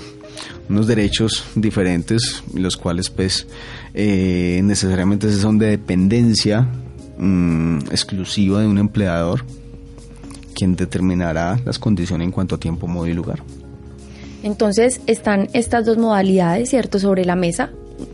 unos 0.69 0.87
derechos 0.87 1.43
diferentes, 1.55 2.41
los 2.53 2.77
cuales, 2.77 3.09
pues, 3.09 3.45
eh, 3.93 4.61
necesariamente 4.63 5.29
son 5.33 5.57
de 5.57 5.67
dependencia 5.67 6.67
mm, 7.17 7.79
exclusiva 7.91 8.61
de 8.61 8.67
un 8.67 8.77
empleador, 8.77 9.43
quien 10.53 10.75
determinará 10.75 11.59
las 11.65 11.79
condiciones 11.79 12.25
en 12.25 12.31
cuanto 12.31 12.55
a 12.55 12.59
tiempo, 12.59 12.87
modo 12.87 13.07
y 13.07 13.13
lugar. 13.13 13.43
Entonces 14.45 15.01
están 15.07 15.49
estas 15.53 15.85
dos 15.85 15.97
modalidades, 15.97 16.69
¿cierto?, 16.69 16.99
sobre 16.99 17.25
la 17.25 17.35
mesa, 17.35 17.71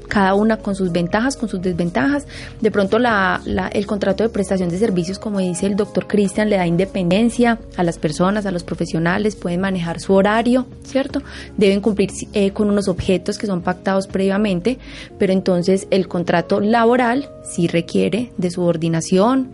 cada 0.08 0.34
una 0.34 0.56
con 0.56 0.76
sus 0.76 0.94
ventajas, 0.94 1.36
con 1.36 1.50
sus 1.50 1.62
desventajas. 1.62 2.26
De 2.62 2.72
pronto 2.72 2.98
el 2.98 3.86
contrato 3.86 4.24
de 4.24 4.30
prestación 4.30 4.70
de 4.70 4.78
servicios, 4.78 5.20
como 5.20 5.39
dice 5.39 5.65
el 5.65 5.76
doctor 5.76 6.08
Cristian, 6.08 6.50
le 6.50 6.56
da 6.56 6.65
independencia 6.65 7.60
a 7.76 7.84
las 7.84 7.98
personas, 7.98 8.46
a 8.46 8.52
los 8.52 8.63
profesionales, 8.63 9.36
pueden 9.36 9.60
manejar 9.60 10.00
su 10.00 10.13
horario, 10.13 10.67
¿cierto? 10.86 11.22
Deben 11.58 11.82
cumplir 11.82 12.12
eh, 12.32 12.52
con 12.52 12.70
unos 12.70 12.88
objetos 12.88 13.38
que 13.38 13.46
son 13.46 13.62
pactados 13.62 14.08
previamente, 14.08 14.80
pero 15.20 15.34
entonces 15.34 15.86
el 15.91 16.08
contrato 16.08 16.62
laboral 16.62 17.30
sí 17.44 17.67
requiere 17.67 18.32
de 18.38 18.52
subordinación, 18.52 19.50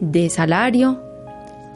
de 0.00 0.30
salario, 0.30 1.03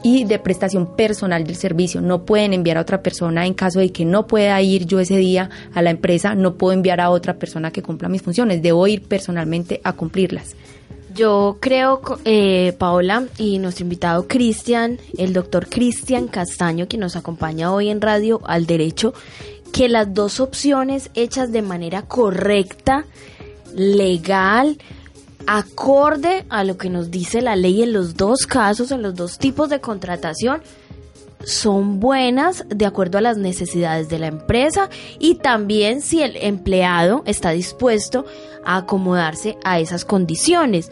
y 0.02 0.24
de 0.24 0.38
prestación 0.38 0.96
personal 0.96 1.44
del 1.44 1.56
servicio. 1.56 2.00
No 2.00 2.24
pueden 2.24 2.52
enviar 2.52 2.78
a 2.78 2.82
otra 2.82 3.02
persona 3.02 3.46
en 3.46 3.54
caso 3.54 3.80
de 3.80 3.90
que 3.90 4.04
no 4.04 4.26
pueda 4.26 4.60
ir 4.62 4.86
yo 4.86 5.00
ese 5.00 5.16
día 5.16 5.50
a 5.74 5.82
la 5.82 5.90
empresa, 5.90 6.34
no 6.34 6.54
puedo 6.54 6.72
enviar 6.72 7.00
a 7.00 7.10
otra 7.10 7.34
persona 7.34 7.70
que 7.70 7.82
cumpla 7.82 8.08
mis 8.08 8.22
funciones, 8.22 8.62
debo 8.62 8.86
ir 8.86 9.02
personalmente 9.02 9.80
a 9.84 9.92
cumplirlas. 9.92 10.54
Yo 11.14 11.58
creo, 11.60 12.00
eh, 12.24 12.74
Paola, 12.78 13.24
y 13.38 13.58
nuestro 13.58 13.82
invitado 13.82 14.28
Cristian, 14.28 14.98
el 15.16 15.32
doctor 15.32 15.68
Cristian 15.68 16.28
Castaño, 16.28 16.86
que 16.86 16.96
nos 16.96 17.16
acompaña 17.16 17.72
hoy 17.72 17.88
en 17.88 18.00
Radio 18.00 18.40
al 18.44 18.66
Derecho, 18.66 19.14
que 19.72 19.88
las 19.88 20.14
dos 20.14 20.38
opciones 20.38 21.10
hechas 21.14 21.50
de 21.50 21.62
manera 21.62 22.02
correcta, 22.02 23.04
legal, 23.74 24.78
acorde 25.50 26.44
a 26.50 26.62
lo 26.62 26.76
que 26.76 26.90
nos 26.90 27.10
dice 27.10 27.40
la 27.40 27.56
ley 27.56 27.82
en 27.82 27.94
los 27.94 28.16
dos 28.18 28.46
casos, 28.46 28.90
en 28.90 29.00
los 29.00 29.14
dos 29.14 29.38
tipos 29.38 29.70
de 29.70 29.80
contratación, 29.80 30.60
son 31.42 32.00
buenas 32.00 32.66
de 32.68 32.84
acuerdo 32.84 33.16
a 33.16 33.22
las 33.22 33.38
necesidades 33.38 34.10
de 34.10 34.18
la 34.18 34.26
empresa 34.26 34.90
y 35.18 35.36
también 35.36 36.02
si 36.02 36.22
el 36.22 36.36
empleado 36.36 37.22
está 37.24 37.50
dispuesto 37.52 38.26
a 38.62 38.76
acomodarse 38.76 39.56
a 39.64 39.80
esas 39.80 40.04
condiciones. 40.04 40.90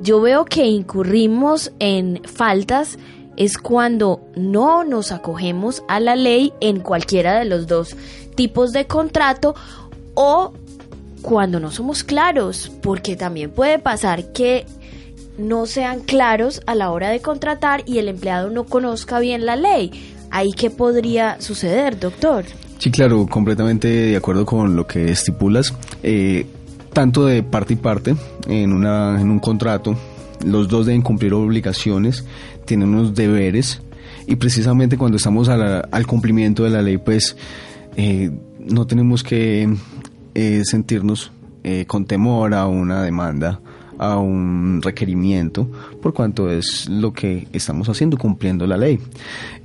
Yo 0.00 0.22
veo 0.22 0.46
que 0.46 0.64
incurrimos 0.64 1.70
en 1.78 2.22
faltas 2.24 2.98
es 3.36 3.58
cuando 3.58 4.22
no 4.34 4.82
nos 4.82 5.12
acogemos 5.12 5.82
a 5.88 6.00
la 6.00 6.16
ley 6.16 6.54
en 6.60 6.80
cualquiera 6.80 7.38
de 7.38 7.44
los 7.44 7.66
dos 7.66 7.96
tipos 8.34 8.72
de 8.72 8.86
contrato 8.86 9.54
o 10.14 10.54
cuando 11.22 11.60
no 11.60 11.70
somos 11.70 12.04
claros, 12.04 12.70
porque 12.82 13.16
también 13.16 13.50
puede 13.50 13.78
pasar 13.78 14.32
que 14.32 14.66
no 15.38 15.66
sean 15.66 16.00
claros 16.00 16.60
a 16.66 16.74
la 16.74 16.90
hora 16.90 17.10
de 17.10 17.20
contratar 17.20 17.82
y 17.86 17.98
el 17.98 18.08
empleado 18.08 18.50
no 18.50 18.64
conozca 18.64 19.18
bien 19.20 19.46
la 19.46 19.56
ley. 19.56 19.90
¿Ahí 20.30 20.50
qué 20.52 20.70
podría 20.70 21.40
suceder, 21.40 21.98
doctor? 21.98 22.44
Sí, 22.78 22.90
claro, 22.90 23.26
completamente 23.26 23.88
de 23.88 24.16
acuerdo 24.16 24.46
con 24.46 24.76
lo 24.76 24.86
que 24.86 25.10
estipulas. 25.10 25.74
Eh, 26.02 26.46
tanto 26.92 27.26
de 27.26 27.42
parte 27.42 27.74
y 27.74 27.76
parte, 27.76 28.16
en, 28.46 28.72
una, 28.72 29.12
un 29.12 29.38
contrato, 29.38 29.96
los 30.44 30.68
dos 30.68 30.86
deben 30.86 31.02
cumplir 31.02 31.34
obligaciones, 31.34 32.24
tienen 32.64 32.88
unos 32.88 33.14
deberes, 33.14 33.80
y 34.26 34.36
precisamente 34.36 34.96
cuando 34.96 35.16
estamos 35.16 35.48
al 35.48 36.06
cumplimiento 36.06 36.64
de 36.64 36.70
la 36.70 36.82
ley, 36.82 36.98
pues 36.98 37.36
eh, 37.96 38.30
no 38.58 38.86
tenemos 38.86 39.22
que 39.22 39.68
eh, 40.34 40.62
sentirnos 40.64 41.32
eh, 41.62 41.84
con 41.86 42.06
temor 42.06 42.54
a 42.54 42.66
una 42.66 43.02
demanda, 43.02 43.60
a 43.98 44.16
un 44.16 44.80
requerimiento, 44.80 45.70
por 46.00 46.14
cuanto 46.14 46.50
es 46.50 46.88
lo 46.88 47.12
que 47.12 47.48
estamos 47.52 47.86
haciendo, 47.90 48.16
cumpliendo 48.16 48.66
la 48.66 48.78
ley. 48.78 48.98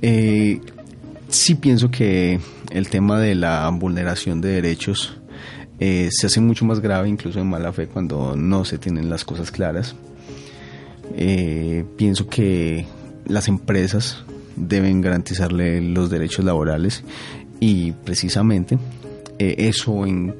Eh, 0.02 0.60
sí 1.28 1.54
pienso 1.54 1.90
que 1.90 2.38
el 2.70 2.90
tema 2.90 3.18
de 3.18 3.34
la 3.34 3.66
vulneración 3.70 4.42
de 4.42 4.50
derechos 4.50 5.16
eh, 5.78 6.10
se 6.12 6.26
hace 6.26 6.42
mucho 6.42 6.66
más 6.66 6.80
grave, 6.80 7.08
incluso 7.08 7.40
en 7.40 7.48
mala 7.48 7.72
fe, 7.72 7.86
cuando 7.86 8.36
no 8.36 8.66
se 8.66 8.76
tienen 8.76 9.08
las 9.08 9.24
cosas 9.24 9.50
claras. 9.50 9.96
pienso 11.96 12.28
que 12.28 12.84
las 13.26 13.48
empresas 13.48 14.22
deben 14.54 15.00
garantizarle 15.00 15.80
los 15.80 16.10
derechos 16.10 16.44
laborales 16.44 17.04
y 17.58 17.92
precisamente 17.92 18.78
eso 19.38 20.04
en 20.06 20.34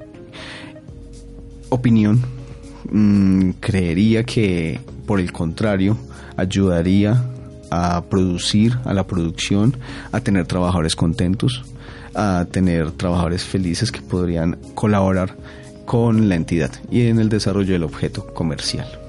opinión, 1.69 2.23
mm, 2.91 3.51
creería 3.61 4.25
que 4.25 4.81
por 5.07 5.21
el 5.21 5.33
contrario 5.33 5.97
ayudaría 6.37 7.25
a 7.71 8.03
producir, 8.03 8.79
a 8.85 8.95
la 8.95 9.07
producción, 9.07 9.77
a 10.13 10.21
tener 10.21 10.47
trabajadores 10.47 10.97
contentos, 10.97 11.65
a 12.15 12.47
tener 12.51 12.93
trabajadores 12.93 13.45
felices 13.45 13.91
que 13.93 14.01
podrían 14.01 14.59
colaborar 14.75 15.37
con 15.85 16.29
la 16.29 16.35
entidad 16.35 16.71
y 16.91 17.07
en 17.07 17.19
el 17.21 17.29
desarrollo 17.29 17.73
del 17.73 17.85
objeto 17.85 18.27
comercial. 18.27 19.06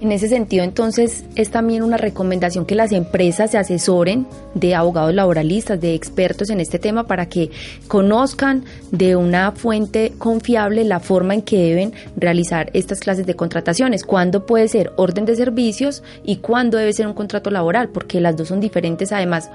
En 0.00 0.12
ese 0.12 0.28
sentido, 0.28 0.64
entonces, 0.64 1.24
es 1.34 1.50
también 1.50 1.82
una 1.82 1.96
recomendación 1.96 2.66
que 2.66 2.74
las 2.74 2.92
empresas 2.92 3.52
se 3.52 3.58
asesoren 3.58 4.26
de 4.54 4.74
abogados 4.74 5.14
laboralistas, 5.14 5.80
de 5.80 5.94
expertos 5.94 6.50
en 6.50 6.60
este 6.60 6.78
tema, 6.78 7.06
para 7.06 7.26
que 7.26 7.50
conozcan 7.88 8.64
de 8.90 9.16
una 9.16 9.52
fuente 9.52 10.12
confiable 10.18 10.84
la 10.84 11.00
forma 11.00 11.34
en 11.34 11.42
que 11.42 11.58
deben 11.58 11.92
realizar 12.16 12.70
estas 12.74 13.00
clases 13.00 13.24
de 13.26 13.34
contrataciones, 13.34 14.04
cuándo 14.04 14.46
puede 14.46 14.68
ser 14.68 14.92
orden 14.96 15.24
de 15.24 15.36
servicios 15.36 16.02
y 16.24 16.36
cuándo 16.36 16.76
debe 16.76 16.92
ser 16.92 17.06
un 17.06 17.14
contrato 17.14 17.50
laboral, 17.50 17.88
porque 17.88 18.20
las 18.20 18.36
dos 18.36 18.48
son 18.48 18.60
diferentes, 18.60 19.12
además, 19.12 19.50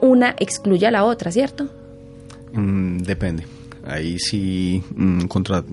una 0.00 0.34
excluye 0.38 0.86
a 0.86 0.90
la 0.90 1.04
otra, 1.04 1.30
¿cierto? 1.30 1.68
Mm, 2.52 2.98
depende. 2.98 3.57
Ahí 3.88 4.18
sí 4.18 4.82
un, 4.96 5.28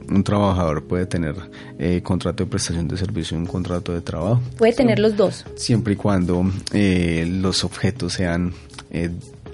un 0.10 0.23
trabajador 0.23 0.86
puede 0.86 1.06
tener 1.06 1.36
eh, 1.78 2.01
contrato 2.01 2.45
de 2.45 2.49
prestación 2.49 2.88
de 2.88 2.97
servicio 2.97 3.38
y 3.38 3.41
un 3.41 3.45
contrato 3.45 3.91
de 3.93 3.99
trabajo. 3.99 4.41
Puede 4.58 4.71
tener 4.71 4.99
los 4.99 5.17
dos. 5.17 5.45
Siempre 5.56 5.93
y 5.93 5.95
cuando 5.97 6.49
eh, 6.71 7.28
los 7.30 7.65
objetos 7.65 8.13
sean 8.13 8.54
eh, 8.89 9.10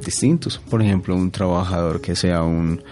distintos. 0.06 0.62
Por 0.70 0.82
ejemplo, 0.82 1.16
un 1.16 1.32
trabajador 1.32 2.02
que 2.02 2.16
sea 2.16 2.44
un, 2.44 2.84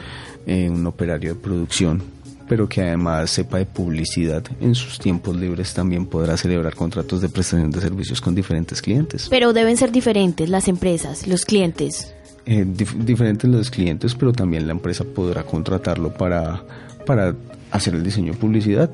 un 0.48 0.88
operario 0.88 1.36
de 1.36 1.40
producción 1.40 2.20
pero 2.48 2.68
que 2.68 2.82
además 2.82 3.30
sepa 3.30 3.60
de 3.60 3.68
publicidad 3.68 4.44
en 4.60 4.74
sus 4.74 4.98
tiempos 4.98 5.36
libres 5.36 5.72
también 5.76 6.08
podrá 6.08 6.36
celebrar 6.36 6.74
contratos 6.74 7.22
de 7.22 7.30
prestación 7.30 7.70
de 7.70 7.80
servicios 7.80 8.20
con 8.20 8.34
diferentes 8.34 8.82
clientes. 8.82 9.28
Pero 9.30 9.54
deben 9.54 9.78
ser 9.78 9.92
diferentes 9.92 10.50
las 10.50 10.68
empresas, 10.68 11.28
los 11.28 11.46
clientes 11.46 12.16
eh, 12.52 12.66
diferentes 12.66 13.48
los 13.48 13.70
clientes, 13.70 14.16
pero 14.16 14.34
también 14.34 14.66
la 14.66 14.72
empresa 14.72 15.04
podrá 15.04 15.44
contratarlo 15.44 16.12
para, 16.12 16.64
para 17.06 17.36
hacer 17.70 17.94
el 17.94 18.04
diseño 18.04 18.34
de 18.34 18.40
publicidad, 18.40 18.90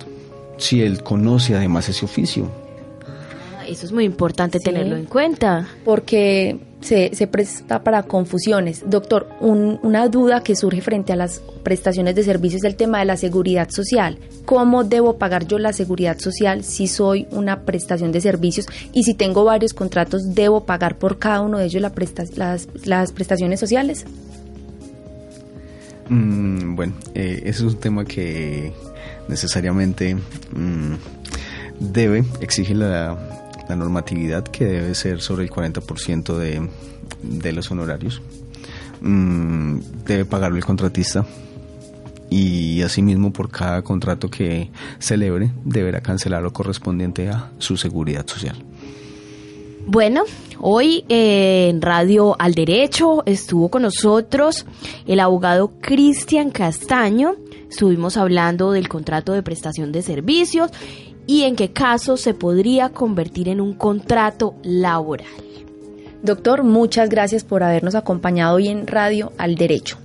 si 0.58 0.82
él 0.82 1.02
conoce 1.04 1.56
además 1.56 1.88
ese 1.88 2.04
oficio. 2.04 2.52
Eso 3.67 3.86
es 3.86 3.91
muy 3.91 4.04
importante 4.04 4.60
tenerlo 4.60 4.95
en 4.95 5.06
cuenta. 5.06 5.67
Porque 5.84 6.60
se, 6.82 7.15
se 7.15 7.28
presta 7.28 7.84
para 7.84 8.04
confusiones. 8.04 8.84
Doctor, 8.86 9.28
una 9.41 10.08
duda 10.08 10.43
que 10.43 10.56
surge 10.56 10.82
frente 10.82 11.13
a 11.13 11.15
las 11.15 11.41
prestaciones 11.63 12.15
de 12.15 12.23
servicios 12.23 12.63
es 12.63 12.69
el 12.69 12.75
tema 12.75 12.99
de 12.99 13.06
la 13.06 13.17
seguridad 13.17 13.69
social. 13.69 14.19
¿Cómo 14.45 14.84
debo 14.84 15.17
pagar 15.17 15.47
yo 15.47 15.58
la 15.58 15.73
seguridad 15.73 16.19
social 16.19 16.63
si 16.63 16.88
soy 16.88 17.28
una 17.32 17.62
prestación 17.62 18.12
de 18.12 18.21
servicios 18.21 18.67
y 18.93 19.04
si 19.04 19.15
tengo 19.15 19.43
varios 19.43 19.73
contratos, 19.73 20.36
debo 20.36 20.65
pagar 20.65 20.97
por 20.97 21.17
cada 21.17 21.41
uno 21.41 21.58
de 21.58 21.65
ellos 21.65 21.82
la 21.82 21.91
las, 22.36 22.67
las, 22.86 23.12
prestaciones 23.12 23.60
sociales? 23.60 24.06
Mm, 26.08 26.75
bueno, 26.75 26.93
eh, 27.15 27.41
ese 27.45 27.65
es 27.65 27.73
un 27.73 27.80
tema 27.80 28.06
que 28.06 28.71
necesariamente 29.28 30.13
mm, 30.13 30.93
debe, 31.80 32.23
exige 32.41 32.75
la, 32.75 33.35
la 33.67 33.75
normatividad 33.75 34.43
que 34.43 34.65
debe 34.65 34.95
ser 34.95 35.21
sobre 35.21 35.43
el 35.43 35.49
40% 35.49 36.38
de, 36.38 36.67
de 37.21 37.51
los 37.51 37.71
honorarios. 37.71 38.21
Mm, 39.01 39.80
debe 40.06 40.25
pagarlo 40.25 40.58
el 40.58 40.65
contratista 40.65 41.25
y 42.30 42.82
asimismo 42.82 43.32
por 43.32 43.49
cada 43.49 43.82
contrato 43.82 44.30
que 44.30 44.69
celebre 44.99 45.51
deberá 45.63 46.01
cancelar 46.01 46.41
lo 46.41 46.51
correspondiente 46.51 47.30
a 47.30 47.51
su 47.60 47.78
seguridad 47.78 48.25
social. 48.28 48.56
Bueno, 49.88 50.23
hoy 50.60 51.06
eh, 51.10 51.67
en 51.69 51.82
Radio 51.82 52.36
Al 52.39 52.56
Derecho 52.56 53.23
estuvo 53.28 53.69
con 53.69 53.84
nosotros 53.84 54.65
el 55.06 55.19
abogado 55.19 55.73
Cristian 55.80 56.49
Castaño. 56.49 57.36
Estuvimos 57.69 58.17
hablando 58.17 58.71
del 58.71 58.89
contrato 58.89 59.34
de 59.34 59.43
prestación 59.43 59.91
de 59.91 60.01
servicios 60.01 60.71
y 61.27 61.43
en 61.43 61.55
qué 61.55 61.71
caso 61.71 62.17
se 62.17 62.33
podría 62.33 62.89
convertir 62.89 63.49
en 63.49 63.61
un 63.61 63.73
contrato 63.73 64.55
laboral. 64.63 65.27
Doctor, 66.23 66.63
muchas 66.63 67.09
gracias 67.09 67.43
por 67.43 67.63
habernos 67.63 67.95
acompañado 67.95 68.55
hoy 68.55 68.67
en 68.67 68.88
Radio 68.88 69.31
Al 69.38 69.55
Derecho. 69.55 69.97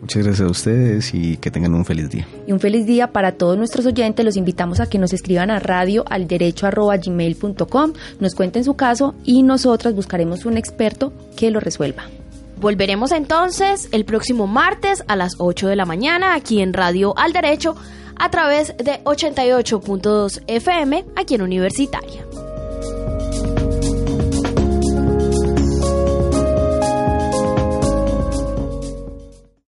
Muchas 0.00 0.22
gracias 0.22 0.46
a 0.46 0.50
ustedes 0.50 1.14
y 1.14 1.36
que 1.38 1.50
tengan 1.50 1.74
un 1.74 1.84
feliz 1.84 2.08
día. 2.10 2.26
Y 2.46 2.52
un 2.52 2.60
feliz 2.60 2.86
día 2.86 3.12
para 3.12 3.32
todos 3.32 3.58
nuestros 3.58 3.86
oyentes. 3.86 4.24
Los 4.24 4.36
invitamos 4.36 4.78
a 4.80 4.86
que 4.88 4.98
nos 4.98 5.12
escriban 5.12 5.50
a 5.50 5.58
radio 5.58 6.04
al 6.08 6.28
derecho 6.28 6.68
gmail.com, 6.70 7.92
nos 8.20 8.34
cuenten 8.34 8.64
su 8.64 8.74
caso 8.74 9.14
y 9.24 9.42
nosotras 9.42 9.94
buscaremos 9.94 10.44
un 10.44 10.56
experto 10.56 11.12
que 11.36 11.50
lo 11.50 11.60
resuelva. 11.60 12.04
Volveremos 12.60 13.12
entonces 13.12 13.88
el 13.92 14.04
próximo 14.04 14.46
martes 14.46 15.04
a 15.08 15.16
las 15.16 15.34
8 15.38 15.68
de 15.68 15.76
la 15.76 15.84
mañana 15.84 16.34
aquí 16.34 16.62
en 16.62 16.72
Radio 16.72 17.12
Al 17.18 17.32
Derecho 17.32 17.76
a 18.18 18.30
través 18.30 18.76
de 18.76 19.02
88.2 19.04 20.42
FM 20.46 21.04
aquí 21.16 21.34
en 21.34 21.42
Universitaria. 21.42 22.26